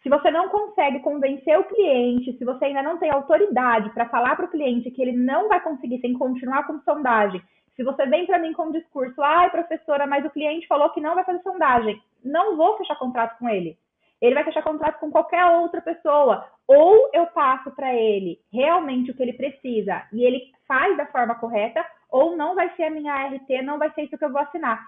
[0.04, 4.36] Se você não consegue convencer o cliente, se você ainda não tem autoridade para falar
[4.36, 7.42] para o cliente que ele não vai conseguir sem continuar com sondagem,
[7.74, 11.00] se você vem para mim com um discurso, ai, professora, mas o cliente falou que
[11.00, 13.78] não vai fazer sondagem, não vou fechar contrato com ele.
[14.22, 16.46] Ele vai fechar contrato com qualquer outra pessoa.
[16.68, 21.36] Ou eu passo para ele realmente o que ele precisa e ele faz da forma
[21.36, 24.42] correta, ou não vai ser a minha ART, não vai ser isso que eu vou
[24.42, 24.86] assinar.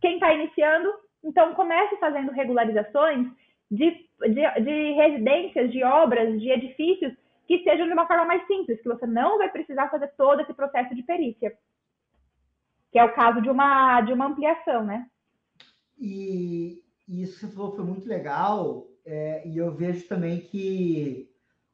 [0.00, 0.92] Quem está iniciando,
[1.22, 3.28] então comece fazendo regularizações
[3.70, 3.90] de,
[4.20, 7.14] de, de residências, de obras, de edifícios
[7.46, 10.54] que sejam de uma forma mais simples, que você não vai precisar fazer todo esse
[10.54, 11.52] processo de perícia.
[12.92, 15.06] Que é o caso de uma, de uma ampliação, né?
[15.98, 21.28] E, isso que você falou foi muito legal, é, e eu vejo também que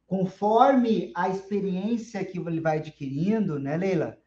[0.07, 4.17] conforme a experiência que ele vai adquirindo, né, Leila?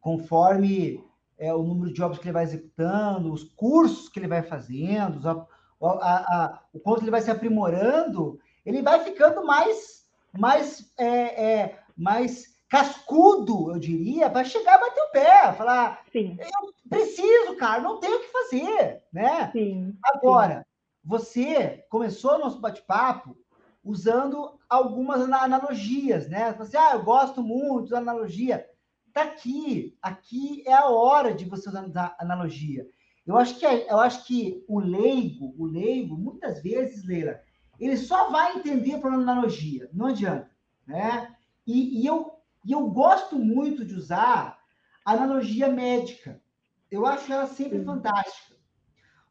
[0.00, 1.02] Conforme
[1.38, 5.26] é, o número de obras que ele vai executando, os cursos que ele vai fazendo,
[5.26, 5.46] a,
[5.86, 11.78] a, a, o quanto ele vai se aprimorando, ele vai ficando mais, mais, é, é,
[11.96, 16.38] mais cascudo, eu diria, para chegar a bater o pé, falar, Sim.
[16.38, 19.50] eu preciso, cara, não tenho o que fazer, né?
[19.50, 19.96] Sim.
[20.04, 20.64] Agora, Sim.
[21.04, 23.36] você começou o nosso bate-papo
[23.82, 26.52] usando algumas analogias, né?
[26.52, 28.66] Você, ah, eu gosto muito da analogia.
[29.12, 32.86] Tá aqui, aqui é a hora de você usar analogia.
[33.30, 37.40] Eu acho que eu acho que o leigo, o leigo, muitas vezes, Leila,
[37.78, 40.50] ele só vai entender por analogia, não adianta,
[40.84, 41.32] né?
[41.64, 42.32] E, e eu
[42.64, 44.58] e eu gosto muito de usar
[45.04, 46.42] analogia médica.
[46.90, 47.84] Eu acho ela sempre Sim.
[47.84, 48.56] fantástica.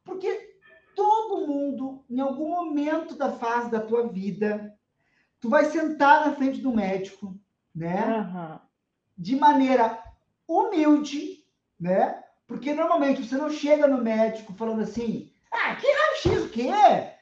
[0.05, 0.55] Porque
[0.95, 4.73] todo mundo, em algum momento da fase da tua vida,
[5.41, 7.37] tu vai sentar na frente do médico,
[7.75, 8.21] né?
[8.21, 8.59] Uhum.
[9.17, 10.01] De maneira
[10.47, 11.43] humilde,
[11.77, 12.23] né?
[12.49, 16.71] Porque normalmente você não chega no médico falando assim, ah, que raio-x o quê?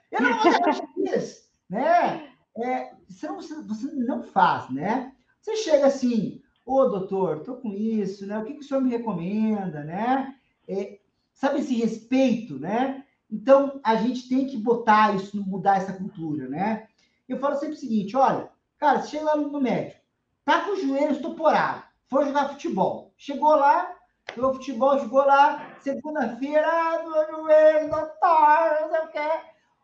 [0.10, 2.32] Eu não vou raio-x, né?
[2.56, 5.12] É, você, não, você não faz, né?
[5.42, 8.40] Você chega assim, ô doutor, tô com isso, né?
[8.40, 10.34] O que, que o senhor me recomenda, né?
[10.66, 10.98] É,
[11.34, 13.04] sabe esse respeito, né?
[13.30, 16.88] Então, a gente tem que botar isso, mudar essa cultura, né?
[17.28, 20.00] Eu falo sempre o seguinte: olha, cara, você chega lá no médico,
[20.46, 23.14] tá com o joelho estuporado, foi jogar futebol.
[23.18, 23.97] Chegou lá,
[24.36, 29.42] jogou futebol, jogou lá, segunda-feira, ah, meu joelho, doutor, não sei o quê.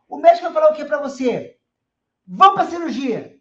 [0.08, 1.58] O médico vai falar o que para você?
[2.26, 3.38] Vamos para cirurgia.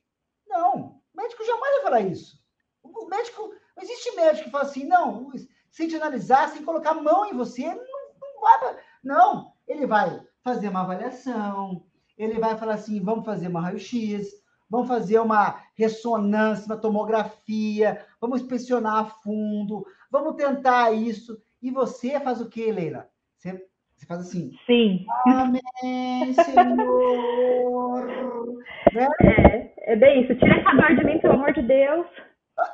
[0.48, 2.38] Não, o médico jamais vai falar isso.
[2.84, 5.32] O médico, não existe médico que fala assim, não,
[5.70, 7.76] sem te analisar, sem colocar a mão em você, não,
[8.22, 8.78] não vai.
[9.04, 11.86] Não, ele vai fazer uma avaliação,
[12.18, 14.28] ele vai falar assim, vamos fazer uma raio-x,
[14.70, 21.42] vamos fazer uma ressonância, uma tomografia, vamos inspecionar a fundo, vamos tentar isso.
[21.60, 23.10] E você faz o quê, Leila?
[23.36, 24.52] Você, você faz assim.
[24.68, 25.08] Sim.
[25.26, 28.06] Amém, Senhor.
[28.94, 29.08] né?
[29.84, 30.36] É, é bem isso.
[30.36, 32.06] Tira essa dor de mim, pelo amor de Deus.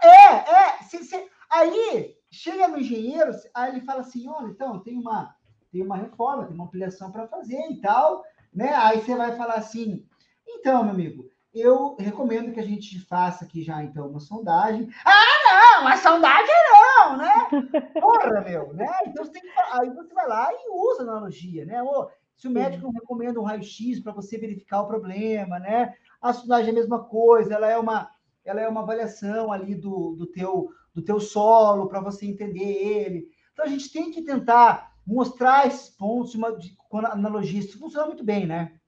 [0.03, 0.83] É, é.
[0.83, 1.15] Se, se,
[1.49, 5.33] aí, chega no engenheiro, aí ele fala assim, olha, então, tem uma,
[5.71, 8.23] tem uma reforma, tem uma ampliação para fazer e tal,
[8.53, 8.73] né?
[8.75, 10.05] Aí você vai falar assim,
[10.45, 14.89] então, meu amigo, eu recomendo que a gente faça aqui já, então, uma sondagem.
[15.03, 17.33] Ah, não, uma sondagem não, né?
[17.99, 18.87] Porra, meu, né?
[19.07, 21.81] Então, você tem que, aí você vai lá e usa a analogia, né?
[21.81, 25.93] Ou, se o médico não recomenda um raio-x para você verificar o problema, né?
[26.21, 28.09] A sondagem é a mesma coisa, ela é uma,
[28.45, 33.27] ela é uma avaliação ali do, do, teu, do teu solo para você entender ele.
[33.51, 37.59] Então, a gente tem que tentar mostrar esses pontos de uma, de, com analogia.
[37.59, 38.78] Isso funciona muito bem, né?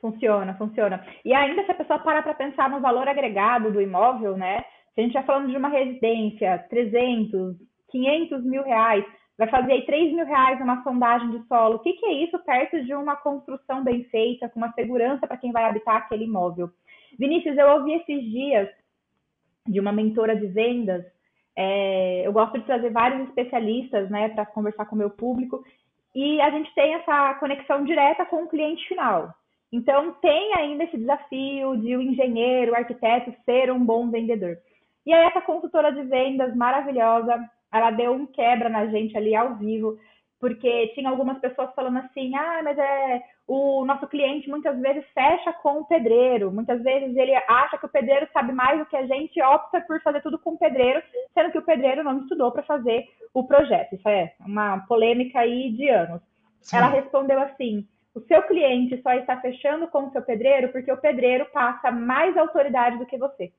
[0.00, 1.04] Funciona, funciona.
[1.24, 4.64] E ainda se a pessoa para para pensar no valor agregado do imóvel, né?
[4.94, 7.56] Se a gente está falando de uma residência, 300,
[7.90, 9.04] 500 mil reais,
[9.38, 11.76] vai fazer aí 3 mil reais uma sondagem de solo.
[11.76, 15.36] O que, que é isso perto de uma construção bem feita, com uma segurança para
[15.36, 16.70] quem vai habitar aquele imóvel?
[17.18, 18.68] Vinícius, eu ouvi esses dias
[19.66, 21.04] de uma mentora de vendas.
[21.56, 25.62] É, eu gosto de trazer vários especialistas né, para conversar com o meu público.
[26.14, 29.32] E a gente tem essa conexão direta com o cliente final.
[29.72, 34.58] Então, tem ainda esse desafio de o engenheiro, o arquiteto ser um bom vendedor.
[35.06, 37.38] E aí, essa consultora de vendas maravilhosa,
[37.72, 39.96] ela deu um quebra na gente ali ao vivo,
[40.40, 45.52] porque tinha algumas pessoas falando assim: ah, mas é o nosso cliente muitas vezes fecha
[45.54, 49.06] com o pedreiro, muitas vezes ele acha que o pedreiro sabe mais do que a
[49.06, 51.02] gente, opta por fazer tudo com o pedreiro,
[51.34, 53.94] sendo que o pedreiro não estudou para fazer o projeto.
[53.94, 56.22] Isso é uma polêmica aí de anos.
[56.60, 56.76] Sim.
[56.76, 61.00] Ela respondeu assim: o seu cliente só está fechando com o seu pedreiro porque o
[61.00, 63.52] pedreiro passa mais autoridade do que você.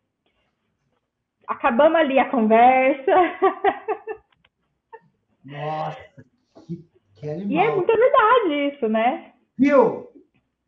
[1.48, 3.12] Acabamos ali a conversa.
[5.44, 6.26] Nossa,
[6.68, 6.86] que,
[7.16, 7.52] que animal.
[7.52, 9.34] E é muita verdade isso, né?
[9.58, 10.10] Viu?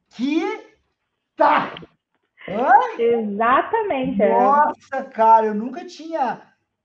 [0.10, 0.42] Que
[1.36, 1.76] tá!
[2.48, 2.72] Hã?
[3.00, 4.22] Exatamente.
[4.22, 4.30] É.
[4.30, 6.42] Nossa, cara, eu nunca tinha.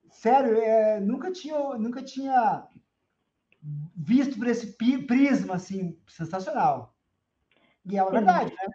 [0.09, 2.67] Sério, é, nunca tinha, nunca tinha
[3.99, 6.93] visto por esse prisma, assim, sensacional.
[7.85, 8.73] E é uma verdade, né?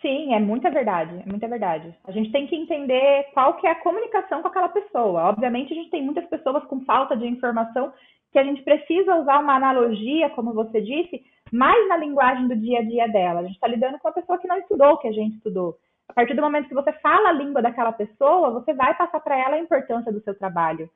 [0.00, 1.94] Sim, é muita verdade, é muita verdade.
[2.04, 5.28] A gente tem que entender qual que é a comunicação com aquela pessoa.
[5.28, 7.92] Obviamente, a gente tem muitas pessoas com falta de informação
[8.32, 12.80] que a gente precisa usar uma analogia, como você disse, mais na linguagem do dia
[12.80, 13.40] a dia dela.
[13.40, 15.78] A gente está lidando com uma pessoa que não estudou o que a gente estudou.
[16.08, 19.38] A partir do momento que você fala a língua daquela pessoa, você vai passar para
[19.38, 20.90] ela a importância do seu trabalho.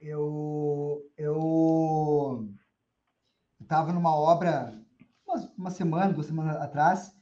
[0.00, 2.48] Eu, eu
[3.68, 4.74] estava numa obra
[5.26, 7.14] uma, uma, semana, duas semanas atrás,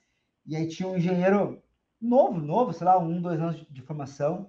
[0.47, 1.61] e aí tinha um engenheiro
[2.01, 4.49] novo, novo, sei lá, um, dois anos de formação.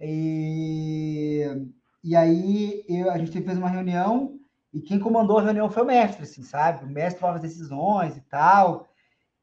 [0.00, 1.44] E,
[2.02, 4.40] e aí eu, a gente fez uma reunião
[4.72, 6.84] e quem comandou a reunião foi o mestre, assim, sabe?
[6.84, 8.88] O mestre tomava as decisões e tal.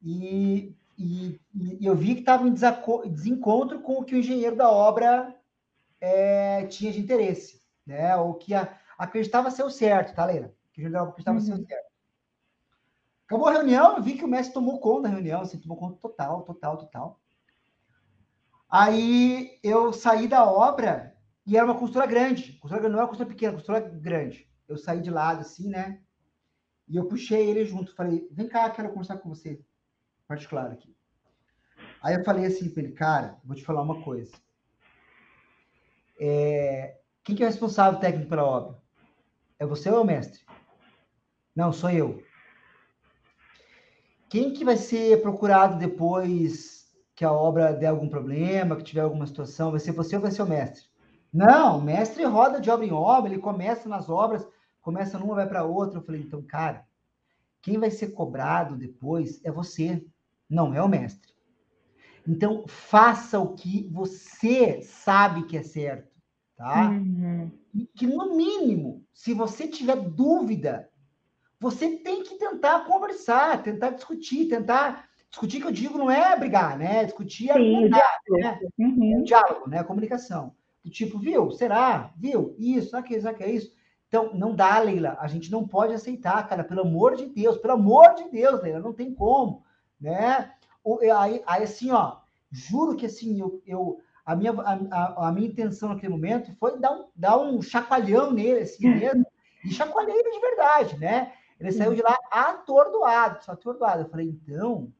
[0.01, 1.39] E, e,
[1.79, 5.35] e eu vi que estava em desencontro com o que o engenheiro da obra
[6.01, 8.15] é, tinha de interesse, né?
[8.15, 10.51] Ou que a, acreditava ser o certo, tá, Leila?
[10.73, 11.45] Que o general estava uhum.
[11.45, 11.93] sendo certo.
[13.25, 15.97] Acabou a reunião, eu vi que o mestre tomou conta da reunião, assim, tomou conta
[15.99, 17.21] total, total, total.
[18.69, 21.15] Aí eu saí da obra
[21.45, 22.53] e era uma costura grande.
[22.53, 24.49] Costura não é uma costura pequena, costura grande.
[24.67, 26.01] Eu saí de lado, assim, né?
[26.87, 27.95] E eu puxei ele junto.
[27.95, 29.63] Falei, vem cá, quero conversar com você.
[30.27, 30.95] Particular aqui.
[32.01, 34.33] Aí eu falei assim para ele, cara, vou te falar uma coisa.
[36.19, 36.99] É...
[37.23, 38.81] Quem que é o responsável técnico pela obra?
[39.59, 40.42] É você ou é o mestre?
[41.55, 42.23] Não, sou eu.
[44.29, 49.27] Quem que vai ser procurado depois que a obra der algum problema, que tiver alguma
[49.27, 49.71] situação?
[49.71, 50.85] Vai ser você ou vai ser o mestre?
[51.31, 54.47] Não, o mestre roda de obra em obra, ele começa nas obras,
[54.81, 55.99] começa numa, vai para outra.
[55.99, 56.85] Eu falei, então, cara,
[57.61, 60.03] quem vai ser cobrado depois é você,
[60.49, 61.31] não é o mestre.
[62.27, 66.11] Então, faça o que você sabe que é certo,
[66.55, 66.89] tá?
[66.89, 67.51] Uhum.
[67.73, 70.89] E que, no mínimo, se você tiver dúvida
[71.63, 76.77] você tem que tentar conversar, tentar discutir, tentar discutir que eu digo não é brigar,
[76.77, 77.05] né?
[77.05, 78.59] Discutir é argumentar, né?
[78.77, 79.13] Uhum.
[79.13, 79.81] É um diálogo, né?
[79.81, 80.53] Comunicação.
[80.83, 81.51] Do tipo, viu?
[81.51, 82.11] Será?
[82.17, 82.53] Viu?
[82.59, 83.71] Isso, que, sabe que é isso?
[84.09, 85.15] Então, não dá, Leila.
[85.21, 86.65] A gente não pode aceitar, cara.
[86.65, 89.63] Pelo amor de Deus, pelo amor de Deus, Leila, não tem como,
[89.99, 90.51] né?
[91.17, 92.17] Aí, aí assim, ó,
[92.51, 96.91] juro que assim, eu, eu a, minha, a, a, minha intenção naquele momento foi dar
[96.91, 99.25] um, dar um chacoalhão nele, assim mesmo,
[99.63, 101.31] e chacoalhei de verdade, né?
[101.63, 104.01] Ele saiu de lá atordoado, atordoado.
[104.01, 104.91] Eu falei, então,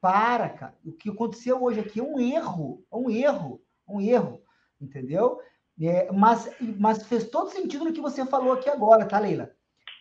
[0.00, 0.74] para, cara.
[0.84, 4.42] O que aconteceu hoje aqui é um erro, é um erro, um erro,
[4.80, 5.40] entendeu?
[5.80, 9.50] É, mas, mas fez todo sentido no que você falou aqui agora, tá, Leila?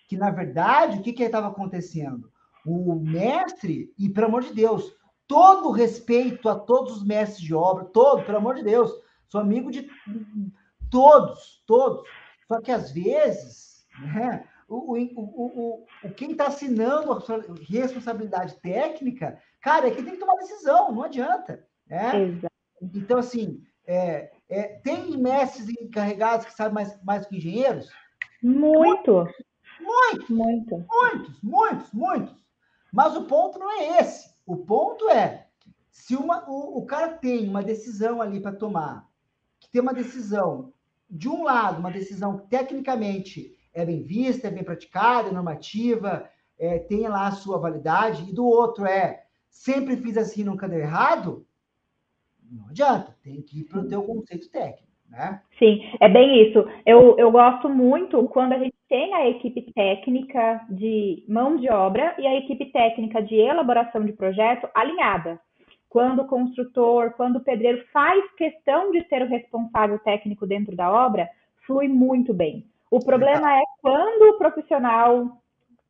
[0.07, 2.31] Que, na verdade, o que que estava acontecendo?
[2.65, 4.95] O mestre, e pelo amor de Deus,
[5.27, 8.91] todo respeito a todos os mestres de obra, todo, pelo amor de Deus,
[9.27, 9.89] sou amigo de
[10.89, 12.07] todos, todos.
[12.47, 17.19] Só que às vezes, né, o, o, o, o, quem está assinando a
[17.67, 21.65] responsabilidade técnica, cara, é que tem que tomar decisão, não adianta.
[21.87, 22.39] Né?
[22.81, 27.89] Então, assim, é, é, tem mestres encarregados que sabem mais, mais que engenheiros?
[28.41, 29.27] Muito.
[29.79, 30.29] Muitos.
[30.29, 30.85] Muito.
[30.87, 32.45] Muitos, muitos, muitos.
[32.91, 34.33] Mas o ponto não é esse.
[34.45, 35.47] O ponto é,
[35.91, 39.07] se uma, o, o cara tem uma decisão ali para tomar,
[39.59, 40.73] que tem uma decisão,
[41.09, 46.27] de um lado, uma decisão que tecnicamente é bem vista, é bem praticada, é normativa,
[46.57, 50.79] é, tem lá a sua validade, e do outro é sempre fiz assim, nunca deu
[50.79, 51.45] errado,
[52.49, 55.41] não adianta, tem que ir para o teu conceito técnico, né?
[55.59, 56.65] Sim, é bem isso.
[56.85, 62.15] Eu, eu gosto muito quando a gente tem a equipe técnica de mão de obra
[62.17, 65.39] e a equipe técnica de elaboração de projeto alinhada.
[65.89, 70.91] Quando o construtor, quando o pedreiro faz questão de ter o responsável técnico dentro da
[70.91, 71.27] obra,
[71.65, 72.65] flui muito bem.
[72.91, 75.41] O problema é quando o profissional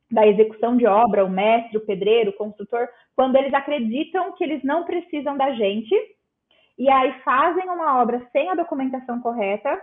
[0.10, 4.64] da execução de obra, o mestre, o pedreiro, o construtor, quando eles acreditam que eles
[4.64, 5.96] não precisam da gente
[6.78, 9.82] e aí fazem uma obra sem a documentação correta.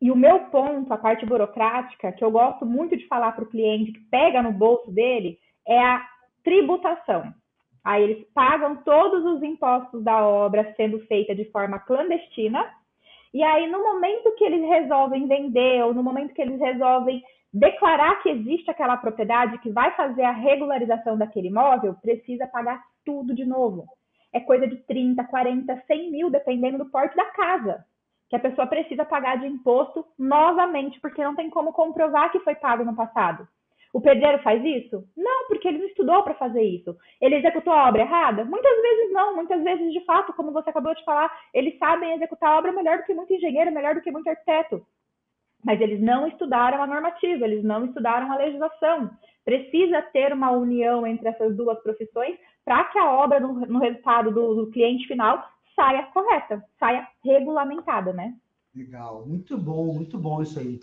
[0.00, 3.48] E o meu ponto, a parte burocrática, que eu gosto muito de falar para o
[3.48, 6.06] cliente que pega no bolso dele, é a
[6.44, 7.32] tributação.
[7.84, 12.64] Aí eles pagam todos os impostos da obra sendo feita de forma clandestina.
[13.32, 17.22] E aí, no momento que eles resolvem vender, ou no momento que eles resolvem
[17.52, 23.34] declarar que existe aquela propriedade que vai fazer a regularização daquele imóvel, precisa pagar tudo
[23.34, 23.86] de novo
[24.32, 27.84] é coisa de 30, 40, 100 mil, dependendo do porte da casa,
[28.28, 32.54] que a pessoa precisa pagar de imposto novamente, porque não tem como comprovar que foi
[32.54, 33.48] pago no passado.
[33.92, 35.04] O pedreiro faz isso?
[35.16, 36.96] Não, porque ele não estudou para fazer isso.
[37.20, 38.44] Ele executou a obra errada?
[38.44, 42.50] Muitas vezes não, muitas vezes, de fato, como você acabou de falar, eles sabem executar
[42.50, 44.84] a obra melhor do que muito engenheiro, melhor do que muito arquiteto.
[45.64, 49.10] Mas eles não estudaram a normativa, eles não estudaram a legislação.
[49.44, 54.30] Precisa ter uma união entre essas duas profissões para que a obra, no, no resultado
[54.30, 55.42] do, do, cliente final,
[55.74, 58.34] saia correta, saia regulamentada, né?
[58.74, 60.78] Legal, muito bom, muito bom isso aí.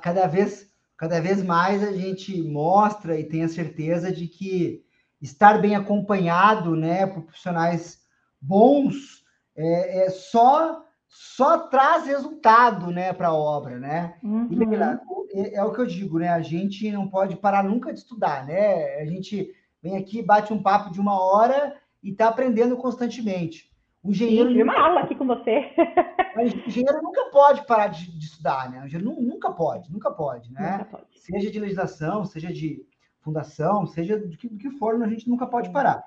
[0.00, 4.84] Cada, vez, cada vez mais a gente mostra e tem a certeza de que
[5.20, 8.00] estar bem acompanhado né, por profissionais
[8.40, 9.22] bons
[9.56, 10.82] é, é só
[11.14, 14.14] só traz resultado, né, para a obra, né?
[14.22, 14.48] Uhum.
[14.50, 16.28] E, é, é, o que eu digo, né?
[16.28, 18.96] A gente não pode parar nunca de estudar, né?
[18.98, 23.70] A gente vem aqui, bate um papo de uma hora e está aprendendo constantemente.
[24.02, 24.50] O engenheiro.
[24.50, 24.72] Sim, nunca...
[24.72, 25.70] uma aula aqui com você.
[26.36, 28.82] o engenheiro nunca pode parar de, de, estudar, né?
[28.82, 30.72] O engenheiro nunca pode, nunca pode, né?
[30.72, 31.20] Nunca pode.
[31.20, 32.84] Seja de legislação, seja de
[33.20, 36.02] fundação, seja do que, do que for, a gente nunca pode parar.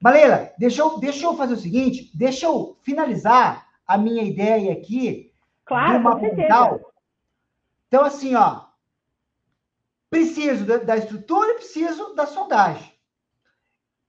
[0.00, 5.32] Malela, deixa eu, deixa eu fazer o seguinte, deixa eu finalizar a minha ideia aqui
[5.64, 6.80] claro, do mapa mental.
[7.86, 8.64] Então, assim, ó,
[10.08, 12.92] preciso da, da estrutura e preciso da sondagem.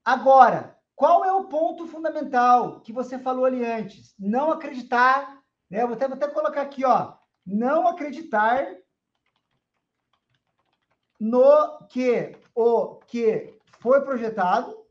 [0.04, 4.14] Agora, qual é o ponto fundamental que você falou ali antes?
[4.20, 5.84] Não acreditar, né?
[5.84, 7.18] Vou até, vou até colocar aqui, ó.
[7.44, 8.68] Não acreditar
[11.20, 14.86] no que o que foi projetado.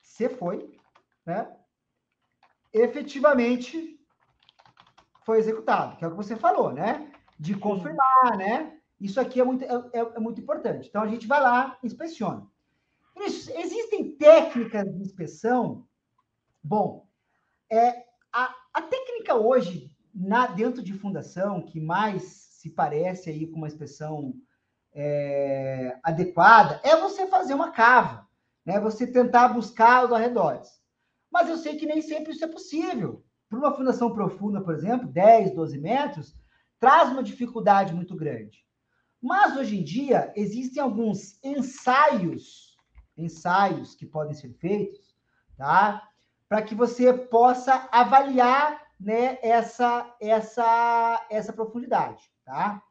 [0.00, 0.76] Se foi,
[1.24, 1.56] né?
[2.72, 3.96] Efetivamente
[5.24, 7.12] foi executado, que é o que você falou, né?
[7.38, 8.76] De confirmar, né?
[9.00, 10.88] Isso aqui é muito, é, é, é muito importante.
[10.88, 12.55] Então, a gente vai lá inspeciona.
[13.18, 15.86] Existem técnicas de inspeção.
[16.62, 17.06] Bom,
[17.70, 23.58] é, a, a técnica hoje, na, dentro de fundação, que mais se parece aí com
[23.58, 24.34] uma inspeção
[24.92, 28.26] é, adequada, é você fazer uma cava,
[28.64, 28.80] né?
[28.80, 30.80] Você tentar buscar os arredores.
[31.30, 33.22] Mas eu sei que nem sempre isso é possível.
[33.48, 36.34] Para uma fundação profunda, por exemplo, 10, 12 metros,
[36.80, 38.66] traz uma dificuldade muito grande.
[39.22, 42.65] Mas hoje em dia existem alguns ensaios,
[43.16, 45.16] ensaios que podem ser feitos,
[45.56, 46.08] tá?
[46.48, 52.82] Para que você possa avaliar né, essa, essa, essa profundidade, tá?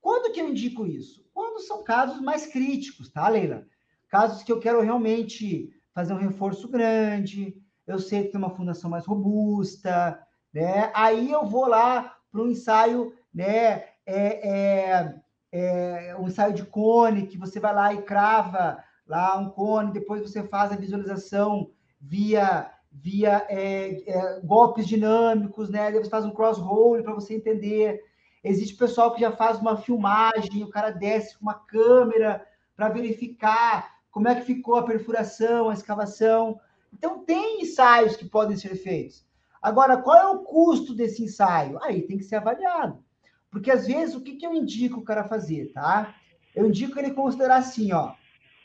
[0.00, 1.24] Quando que eu indico isso?
[1.32, 3.66] Quando são casos mais críticos, tá, Leila?
[4.08, 7.56] Casos que eu quero realmente fazer um reforço grande,
[7.86, 10.90] eu sei que tem uma fundação mais robusta, né?
[10.94, 13.84] Aí eu vou lá para um ensaio, né?
[14.06, 15.14] É, é,
[15.52, 20.20] é, um ensaio de cone, que você vai lá e crava lá um cone, depois
[20.22, 25.90] você faz a visualização via via é, é, golpes dinâmicos, né?
[25.90, 28.02] Depois faz um cross-roll para você entender.
[28.42, 32.44] Existe pessoal que já faz uma filmagem, o cara desce com uma câmera
[32.74, 36.58] para verificar como é que ficou a perfuração, a escavação.
[36.92, 39.26] Então, tem ensaios que podem ser feitos.
[39.60, 41.78] Agora, qual é o custo desse ensaio?
[41.82, 43.04] Aí tem que ser avaliado.
[43.50, 46.14] Porque, às vezes, o que, que eu indico o cara fazer, tá?
[46.54, 48.14] Eu indico ele considerar assim, ó.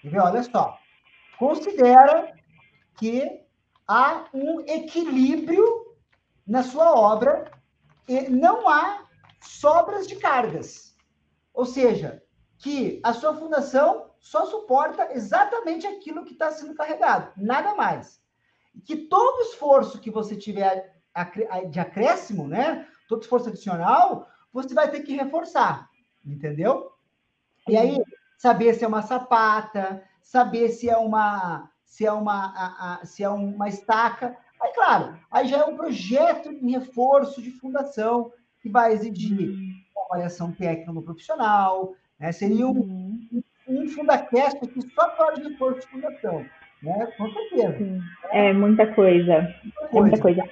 [0.06, 0.78] Olha só.
[1.38, 2.34] Considera
[2.98, 3.42] que
[3.88, 5.96] há um equilíbrio
[6.46, 7.52] na sua obra
[8.08, 9.06] e não há
[9.42, 10.96] sobras de cargas.
[11.54, 12.24] Ou seja,
[12.58, 18.22] que a sua fundação só suporta exatamente aquilo que está sendo carregado, nada mais.
[18.86, 20.94] Que todo esforço que você tiver
[21.70, 22.88] de acréscimo, né?
[23.08, 25.90] Todo esforço adicional, você vai ter que reforçar,
[26.26, 26.92] entendeu?
[27.68, 28.02] E aí,
[28.44, 33.24] saber se é uma sapata, saber se é uma se é uma, a, a, se
[33.24, 34.36] é uma estaca.
[34.62, 38.32] Aí, claro, aí já é um projeto de reforço de fundação
[38.62, 39.72] que vai exigir uhum.
[39.96, 42.32] uma avaliação técnica no profissional, né?
[42.32, 43.44] Seria um, uhum.
[43.68, 46.46] um, Fundacast que só pode reforço de fundação,
[46.82, 47.08] né?
[47.16, 47.78] Com certeza.
[47.78, 48.02] Sim.
[48.32, 49.56] É muita coisa.
[49.64, 49.98] Muita coisa.
[49.98, 50.44] É muita coisa.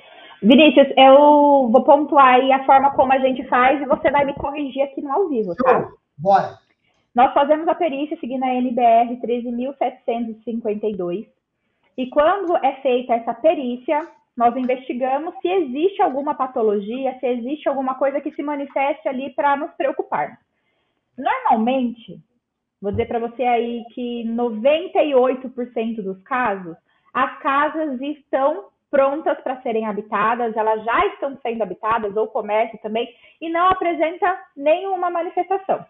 [0.44, 4.34] Vinícius, eu vou pontuar aí a forma como a gente faz e você vai me
[4.36, 5.90] corrigir aqui no ao vivo, tá?
[6.18, 6.62] Bora.
[7.14, 11.28] Nós fazemos a perícia seguindo a NBR 13.752
[11.98, 17.96] e quando é feita essa perícia, nós investigamos se existe alguma patologia, se existe alguma
[17.96, 20.40] coisa que se manifeste ali para nos preocupar.
[21.18, 22.18] Normalmente,
[22.82, 26.78] vou dizer para você aí que 98% dos casos,
[27.14, 33.14] as casas estão prontas para serem habitadas, elas já estão sendo habitadas, ou comércio também,
[33.40, 35.86] e não apresenta nenhuma manifestação.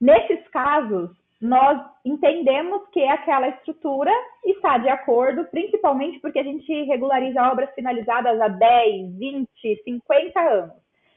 [0.00, 4.12] Nesses casos, nós entendemos que aquela estrutura
[4.44, 9.48] está de acordo, principalmente porque a gente regulariza obras finalizadas há 10, 20,
[9.84, 10.74] 50 anos.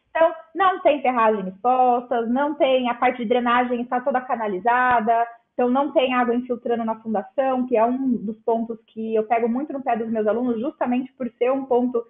[0.09, 5.69] Então, não tem ferragem expostas, não tem a parte de drenagem está toda canalizada, então
[5.69, 9.73] não tem água infiltrando na fundação, que é um dos pontos que eu pego muito
[9.73, 12.03] no pé dos meus alunos, justamente por ser um ponto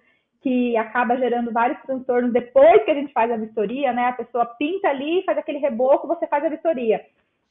[0.44, 4.08] que acaba gerando vários transtornos depois que a gente faz a vistoria, né?
[4.08, 7.00] A pessoa pinta ali, faz aquele reboco, você faz a vistoria.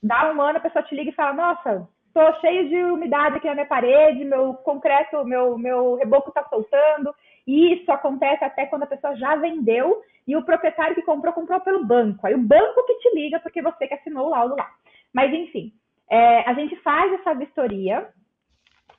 [0.02, 3.48] Dá um ano, a pessoa te liga e fala: Nossa, tô cheio de umidade aqui
[3.48, 7.16] na minha parede, meu concreto, meu, meu reboco tá soltando.
[7.48, 11.60] E isso acontece até quando a pessoa já vendeu e o proprietário que comprou, comprou
[11.62, 12.28] pelo banco.
[12.28, 14.70] Aí o banco que te liga porque você que assinou o laudo lá.
[15.12, 15.74] Mas, enfim,
[16.08, 18.08] é, a gente faz essa vistoria.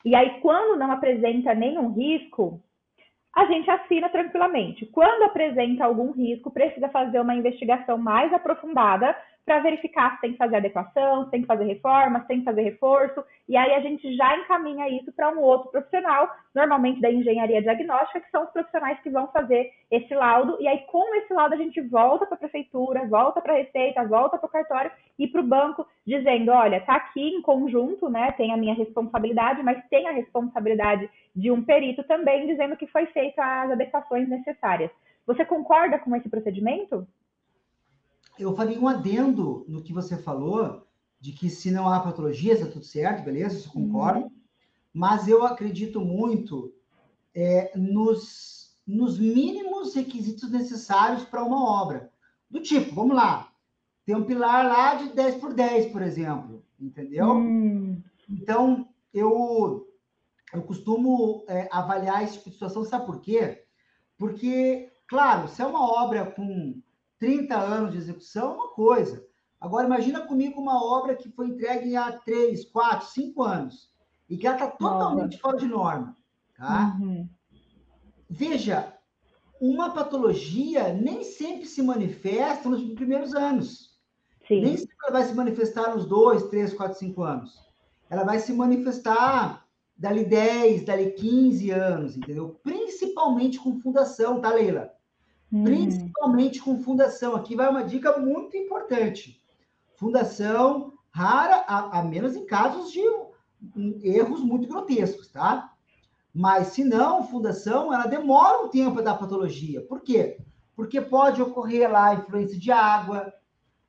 [0.04, 2.60] E aí, quando não apresenta nenhum risco,
[3.34, 4.86] a gente assina tranquilamente.
[4.86, 10.38] Quando apresenta algum risco, precisa fazer uma investigação mais aprofundada para verificar se tem que
[10.38, 13.80] fazer adequação, se tem que fazer reforma, se tem que fazer reforço, e aí a
[13.80, 18.50] gente já encaminha isso para um outro profissional, normalmente da engenharia diagnóstica, que são os
[18.50, 22.36] profissionais que vão fazer esse laudo, e aí com esse laudo a gente volta para
[22.36, 26.50] a prefeitura, volta para a Receita, volta para o cartório e para o banco, dizendo,
[26.50, 31.50] olha, está aqui em conjunto, né, tem a minha responsabilidade, mas tem a responsabilidade de
[31.50, 34.90] um perito também, dizendo que foi feita as adequações necessárias.
[35.26, 37.06] Você concorda com esse procedimento?
[38.38, 40.86] Eu faria um adendo no que você falou,
[41.20, 44.24] de que se não há patologia, está tudo certo, beleza, isso concordo.
[44.24, 44.30] Uhum.
[44.92, 46.72] Mas eu acredito muito
[47.34, 52.10] é, nos, nos mínimos requisitos necessários para uma obra.
[52.50, 53.50] Do tipo, vamos lá,
[54.04, 57.30] tem um pilar lá de 10 por 10, por exemplo, entendeu?
[57.30, 58.02] Uhum.
[58.28, 59.88] Então, eu,
[60.52, 63.64] eu costumo é, avaliar esse tipo de situação, sabe por quê?
[64.18, 66.82] Porque, claro, se é uma obra com
[67.24, 69.26] 30 anos de execução é uma coisa.
[69.58, 73.90] Agora, imagina comigo uma obra que foi entregue há 3, 4, 5 anos
[74.28, 76.14] e que ela está totalmente fora de norma.
[76.54, 76.94] Tá?
[77.00, 77.26] Uhum.
[78.28, 78.92] Veja,
[79.58, 83.98] uma patologia nem sempre se manifesta nos primeiros anos.
[84.46, 84.60] Sim.
[84.60, 87.58] Nem sempre ela vai se manifestar nos 2, 3, 4, 5 anos.
[88.10, 89.66] Ela vai se manifestar
[89.96, 92.60] dali 10, dali 15 anos, entendeu?
[92.62, 94.92] Principalmente com fundação, tá, Leila?
[95.54, 95.62] Hum.
[95.62, 97.36] principalmente com fundação.
[97.36, 99.40] Aqui vai uma dica muito importante.
[99.94, 103.00] Fundação rara, a, a menos em casos de
[103.76, 105.72] um, erros muito grotescos, tá?
[106.34, 109.80] Mas se não, fundação, ela demora um tempo a dar patologia.
[109.82, 110.38] Por quê?
[110.74, 113.32] Porque pode ocorrer lá influência de água,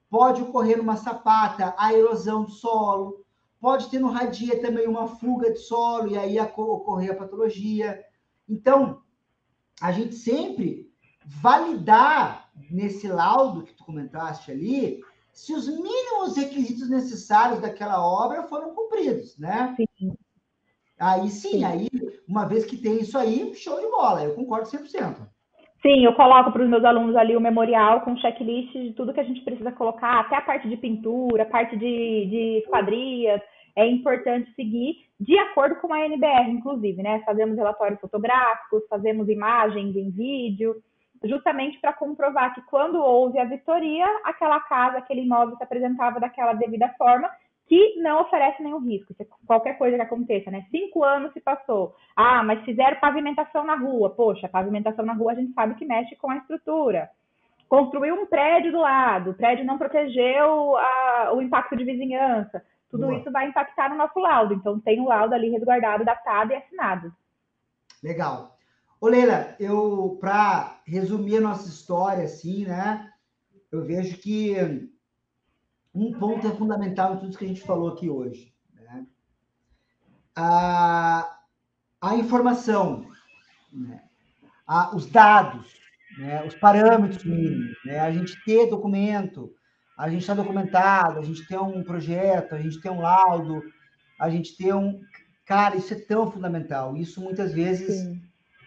[0.08, 3.26] pode ocorrer numa sapata a erosão do solo,
[3.60, 8.06] pode ter no radia também uma fuga de solo e aí ocorrer a patologia.
[8.48, 9.02] Então,
[9.82, 10.94] a gente sempre
[11.26, 15.02] validar nesse laudo que tu comentaste ali,
[15.32, 19.76] se os mínimos requisitos necessários daquela obra foram cumpridos, né?
[19.76, 20.14] Sim.
[20.98, 21.90] Aí sim, sim, aí,
[22.28, 25.28] uma vez que tem isso aí, show de bola, eu concordo 100%.
[25.82, 29.20] Sim, eu coloco para os meus alunos ali o memorial com checklist de tudo que
[29.20, 33.42] a gente precisa colocar, até a parte de pintura, parte de, de esquadrias,
[33.76, 37.22] é importante seguir de acordo com a NBR, inclusive, né?
[37.26, 40.76] Fazemos relatórios fotográficos, fazemos imagens em vídeo,
[41.28, 46.54] justamente para comprovar que quando houve a vistoria, aquela casa, aquele imóvel se apresentava daquela
[46.54, 47.30] devida forma,
[47.68, 49.16] que não oferece nenhum risco,
[49.46, 50.66] qualquer coisa que aconteça, né?
[50.70, 51.96] Cinco anos se passou.
[52.16, 54.12] Ah, mas fizeram pavimentação na rua.
[54.12, 57.10] Poxa, pavimentação na rua a gente sabe que mexe com a estrutura.
[57.68, 62.64] Construiu um prédio do lado, o prédio não protegeu a, o impacto de vizinhança.
[62.92, 63.18] Tudo Boa.
[63.18, 64.54] isso vai impactar no nosso laudo.
[64.54, 67.12] Então, tem o laudo ali resguardado, datado e assinado.
[68.04, 68.55] Legal.
[69.00, 73.12] Ô, Leila, eu, para resumir a nossa história, assim, né?
[73.72, 74.56] Eu vejo que
[75.94, 78.54] um ponto é fundamental em tudo que a gente falou aqui hoje.
[78.74, 79.06] Né?
[80.36, 81.40] A,
[82.02, 83.10] a informação,
[83.72, 84.02] né?
[84.68, 85.74] a, os dados,
[86.18, 86.46] né?
[86.46, 88.00] os parâmetros mínimos, né?
[88.00, 89.54] a gente ter documento,
[89.98, 93.64] a gente está documentado, a gente tem um projeto, a gente tem um laudo,
[94.20, 95.02] a gente tem um.
[95.46, 96.98] Cara, isso é tão fundamental.
[96.98, 98.22] Isso muitas vezes, Sim.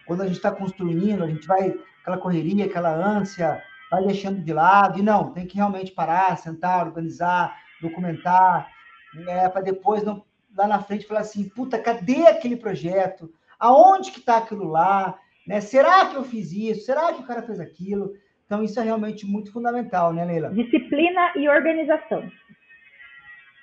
[0.09, 4.51] Quando a gente está construindo, a gente vai aquela correria, aquela ânsia, vai deixando de
[4.51, 4.97] lado.
[4.97, 8.67] E não, tem que realmente parar, sentar, organizar, documentar,
[9.13, 10.25] né, para depois, não,
[10.57, 13.31] lá na frente, falar assim: puta, cadê aquele projeto?
[13.59, 15.15] Aonde que está aquilo lá?
[15.45, 15.61] Né?
[15.61, 16.85] Será que eu fiz isso?
[16.85, 18.11] Será que o cara fez aquilo?
[18.47, 20.49] Então, isso é realmente muito fundamental, né, Leila?
[20.49, 22.27] Disciplina e organização.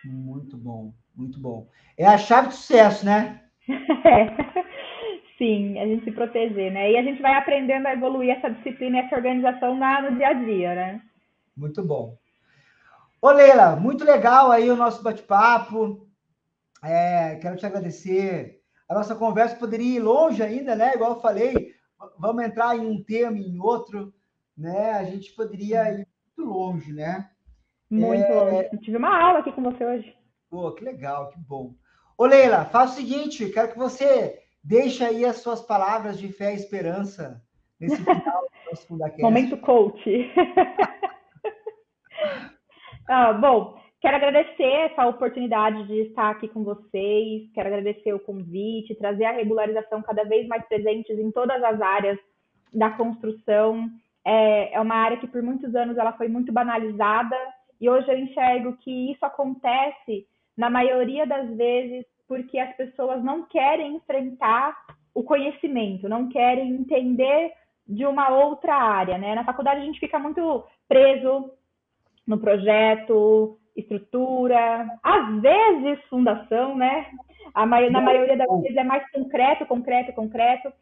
[0.04, 1.66] Muito bom, muito bom.
[1.98, 3.42] É a chave do sucesso, né?
[3.68, 4.65] É.
[5.38, 6.92] Sim, a gente se proteger, né?
[6.92, 10.28] E a gente vai aprendendo a evoluir essa disciplina e essa organização na, no dia
[10.28, 11.02] a dia, né?
[11.56, 12.16] Muito bom.
[13.20, 16.06] Ô, Leila, muito legal aí o nosso bate-papo.
[16.82, 18.60] É, quero te agradecer.
[18.88, 20.92] A nossa conversa poderia ir longe ainda, né?
[20.94, 21.74] Igual eu falei,
[22.18, 24.14] vamos entrar em um tema, em outro
[24.56, 24.92] né?
[24.92, 26.06] A gente poderia ir
[26.36, 27.28] muito longe, né?
[27.90, 28.34] Muito é...
[28.34, 28.68] longe.
[28.72, 30.16] Eu tive uma aula aqui com você hoje.
[30.48, 31.74] Pô, que legal, que bom.
[32.16, 36.52] Ô, Leila, faz o seguinte, quero que você deixe aí as suas palavras de fé
[36.52, 37.40] e esperança
[37.80, 39.22] nesse final do nosso Fundacast.
[39.22, 40.10] Momento coach.
[43.08, 48.96] ah, bom, quero agradecer essa oportunidade de estar aqui com vocês, quero agradecer o convite,
[48.96, 52.18] trazer a regularização cada vez mais presentes em todas as áreas
[52.72, 53.88] da construção
[54.26, 57.36] é, é uma área que por muitos anos ela foi muito banalizada
[57.80, 63.44] e hoje eu enxergo que isso acontece na maioria das vezes porque as pessoas não
[63.44, 64.76] querem enfrentar
[65.14, 67.52] o conhecimento, não querem entender
[67.86, 69.34] de uma outra área, né?
[69.34, 71.50] Na faculdade a gente fica muito preso
[72.26, 77.06] no projeto, estrutura, às vezes fundação, né?
[77.54, 80.72] na maioria das vezes é mais concreto, concreto, concreto.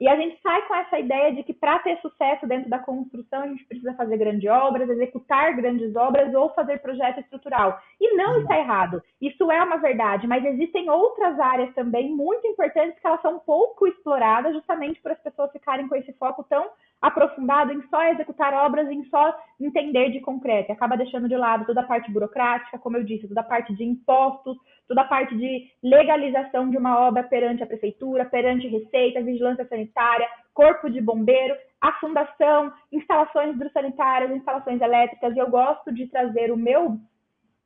[0.00, 3.42] E a gente sai com essa ideia de que para ter sucesso dentro da construção,
[3.42, 7.78] a gente precisa fazer grandes obras, executar grandes obras ou fazer projeto estrutural.
[8.00, 9.02] E não está errado.
[9.20, 13.86] Isso é uma verdade, mas existem outras áreas também muito importantes que elas são pouco
[13.86, 16.70] exploradas, justamente por as pessoas ficarem com esse foco tão
[17.00, 20.70] aprofundado em só executar obras, em só entender de concreto.
[20.70, 23.74] E acaba deixando de lado toda a parte burocrática, como eu disse, toda a parte
[23.74, 24.56] de impostos,
[24.88, 30.28] toda a parte de legalização de uma obra perante a prefeitura, perante Receita, vigilância sanitária,
[30.54, 35.34] corpo de bombeiro, a fundação, instalações hidrossanitárias, instalações elétricas.
[35.34, 36.98] E eu gosto de trazer o meu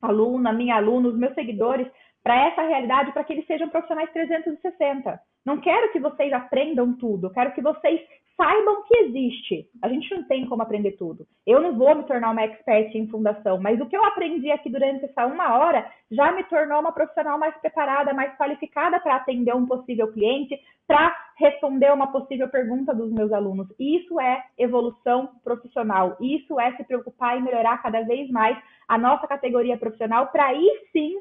[0.00, 1.86] aluno, a minha aluna, os meus seguidores
[2.22, 5.20] para essa realidade, para que eles sejam profissionais 360.
[5.44, 8.00] Não quero que vocês aprendam tudo, quero que vocês
[8.36, 9.68] saibam que existe.
[9.82, 11.26] A gente não tem como aprender tudo.
[11.46, 14.70] Eu não vou me tornar uma expert em fundação, mas o que eu aprendi aqui
[14.70, 19.54] durante essa uma hora já me tornou uma profissional mais preparada, mais qualificada para atender
[19.54, 23.68] um possível cliente, para responder uma possível pergunta dos meus alunos.
[23.78, 26.16] Isso é evolução profissional.
[26.20, 28.58] Isso é se preocupar em melhorar cada vez mais
[28.88, 31.16] a nossa categoria profissional para aí sim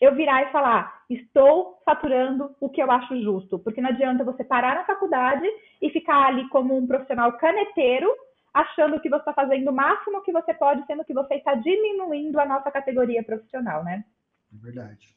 [0.00, 3.58] eu virar e falar, estou faturando o que eu acho justo.
[3.58, 5.46] Porque não adianta você parar na faculdade
[5.80, 8.08] e ficar ali como um profissional caneteiro,
[8.52, 12.38] achando que você está fazendo o máximo que você pode, sendo que você está diminuindo
[12.40, 14.04] a nossa categoria profissional, né?
[14.52, 15.16] É verdade.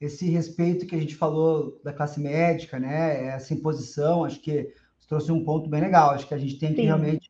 [0.00, 3.26] esse respeito que a gente falou da classe médica, né?
[3.26, 4.72] Essa imposição, acho que
[5.12, 6.10] trouxe um ponto bem legal.
[6.10, 6.86] Acho que a gente tem que Sim.
[6.86, 7.28] realmente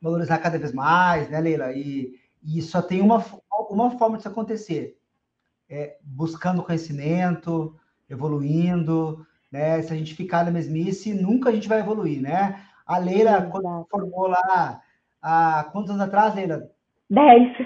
[0.00, 1.72] valorizar cada vez mais, né, Leila?
[1.72, 2.14] E,
[2.44, 3.24] e só tem uma,
[3.70, 4.96] uma forma disso acontecer:
[5.72, 7.74] é buscando conhecimento,
[8.08, 9.80] evoluindo, né?
[9.80, 12.62] Se a gente ficar na mesmice, nunca a gente vai evoluir, né?
[12.86, 14.82] A Leila, quando formou lá,
[15.22, 16.70] há quantos anos atrás, Leila?
[17.08, 17.58] 10.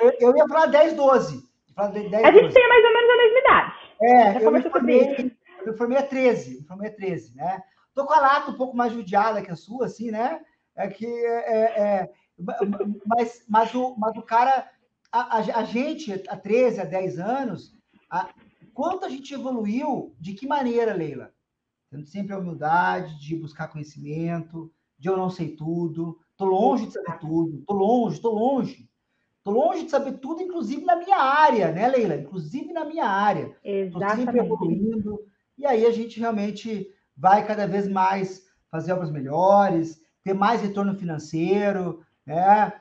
[0.00, 1.42] Eu, eu, ia falar 10, 12.
[1.74, 2.54] Falar 10, a gente 12.
[2.54, 3.72] tem mais ou menos a mesma idade.
[4.00, 7.62] É, eu me, formei, eu me formei a 13, me formei a 13, né?
[7.94, 10.40] Tô com a lata um pouco mais judiada que a sua, assim, né?
[10.74, 12.10] É que é, é, é
[13.06, 14.68] mas, mas, o, mas o cara,
[15.22, 17.74] a, a, gente, há 13, há 10 anos,
[18.10, 18.28] a,
[18.74, 21.32] quanto a gente evoluiu, de que maneira, Leila?
[21.90, 26.92] Tendo sempre a humildade de buscar conhecimento, de eu não sei tudo, tô longe de
[26.92, 28.90] saber tudo, tô longe, tô longe.
[29.44, 32.16] Tô longe de saber tudo, inclusive na minha área, né, Leila?
[32.16, 33.56] Inclusive na minha área.
[33.62, 34.16] Exatamente.
[34.16, 35.20] Tô sempre evoluindo.
[35.56, 40.96] E aí a gente realmente vai cada vez mais fazer obras melhores, ter mais retorno
[40.96, 42.72] financeiro, né?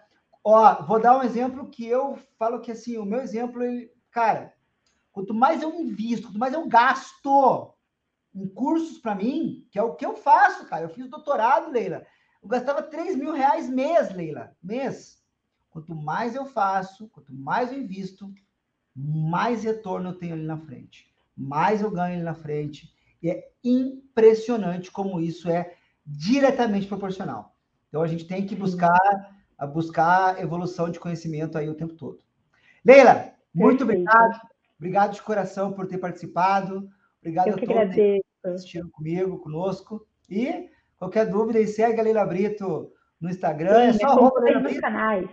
[0.47, 4.53] Ó, vou dar um exemplo que eu falo que assim, o meu exemplo, ele, cara,
[5.11, 7.73] quanto mais eu invisto, quanto mais eu gasto
[8.31, 10.84] em cursos para mim, que é o que eu faço, cara.
[10.84, 12.05] Eu fiz doutorado, Leila.
[12.43, 15.19] Eu gastava 3 mil reais mês, Leila, mês.
[15.72, 18.31] Quanto mais eu faço, quanto mais eu invisto,
[18.95, 21.11] mais retorno eu tenho ali na frente.
[21.35, 22.93] Mais eu ganho ali na frente.
[23.19, 27.55] E é impressionante como isso é diretamente proporcional.
[27.89, 32.19] Então a gente tem que buscar a buscar evolução de conhecimento aí o tempo todo.
[32.84, 34.40] Leila, muito obrigado.
[34.77, 36.88] Obrigado de coração por ter participado.
[37.22, 40.06] Obrigado Eu a todos que assistiram comigo, conosco.
[40.30, 43.94] E qualquer dúvida, segue a Leila Brito no Instagram.
[43.94, 44.82] Sim, é só arroba Leila Brito.
[44.82, 45.30] canais.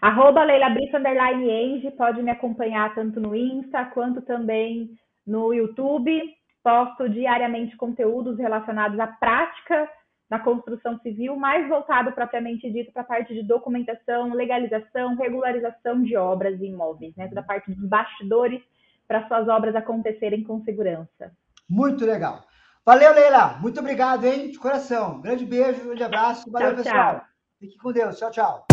[0.00, 1.90] Arroba Leila Brito, underline Enge.
[1.92, 4.90] Pode me acompanhar tanto no Insta quanto também
[5.26, 6.22] no YouTube
[6.62, 9.88] posto diariamente conteúdos relacionados à prática
[10.32, 16.16] na construção civil, mais voltado propriamente dito para a parte de documentação, legalização, regularização de
[16.16, 17.28] obras e imóveis, né?
[17.28, 18.62] Toda a parte dos bastidores
[19.06, 21.30] para suas obras acontecerem com segurança.
[21.68, 22.42] Muito legal.
[22.82, 23.58] Valeu, Leila.
[23.60, 24.50] Muito obrigado, hein?
[24.50, 25.20] De coração.
[25.20, 26.50] Grande beijo, grande abraço.
[26.50, 27.14] Valeu, tchau, pessoal.
[27.16, 27.24] Tchau.
[27.60, 28.18] Fique com Deus.
[28.18, 28.71] Tchau, tchau.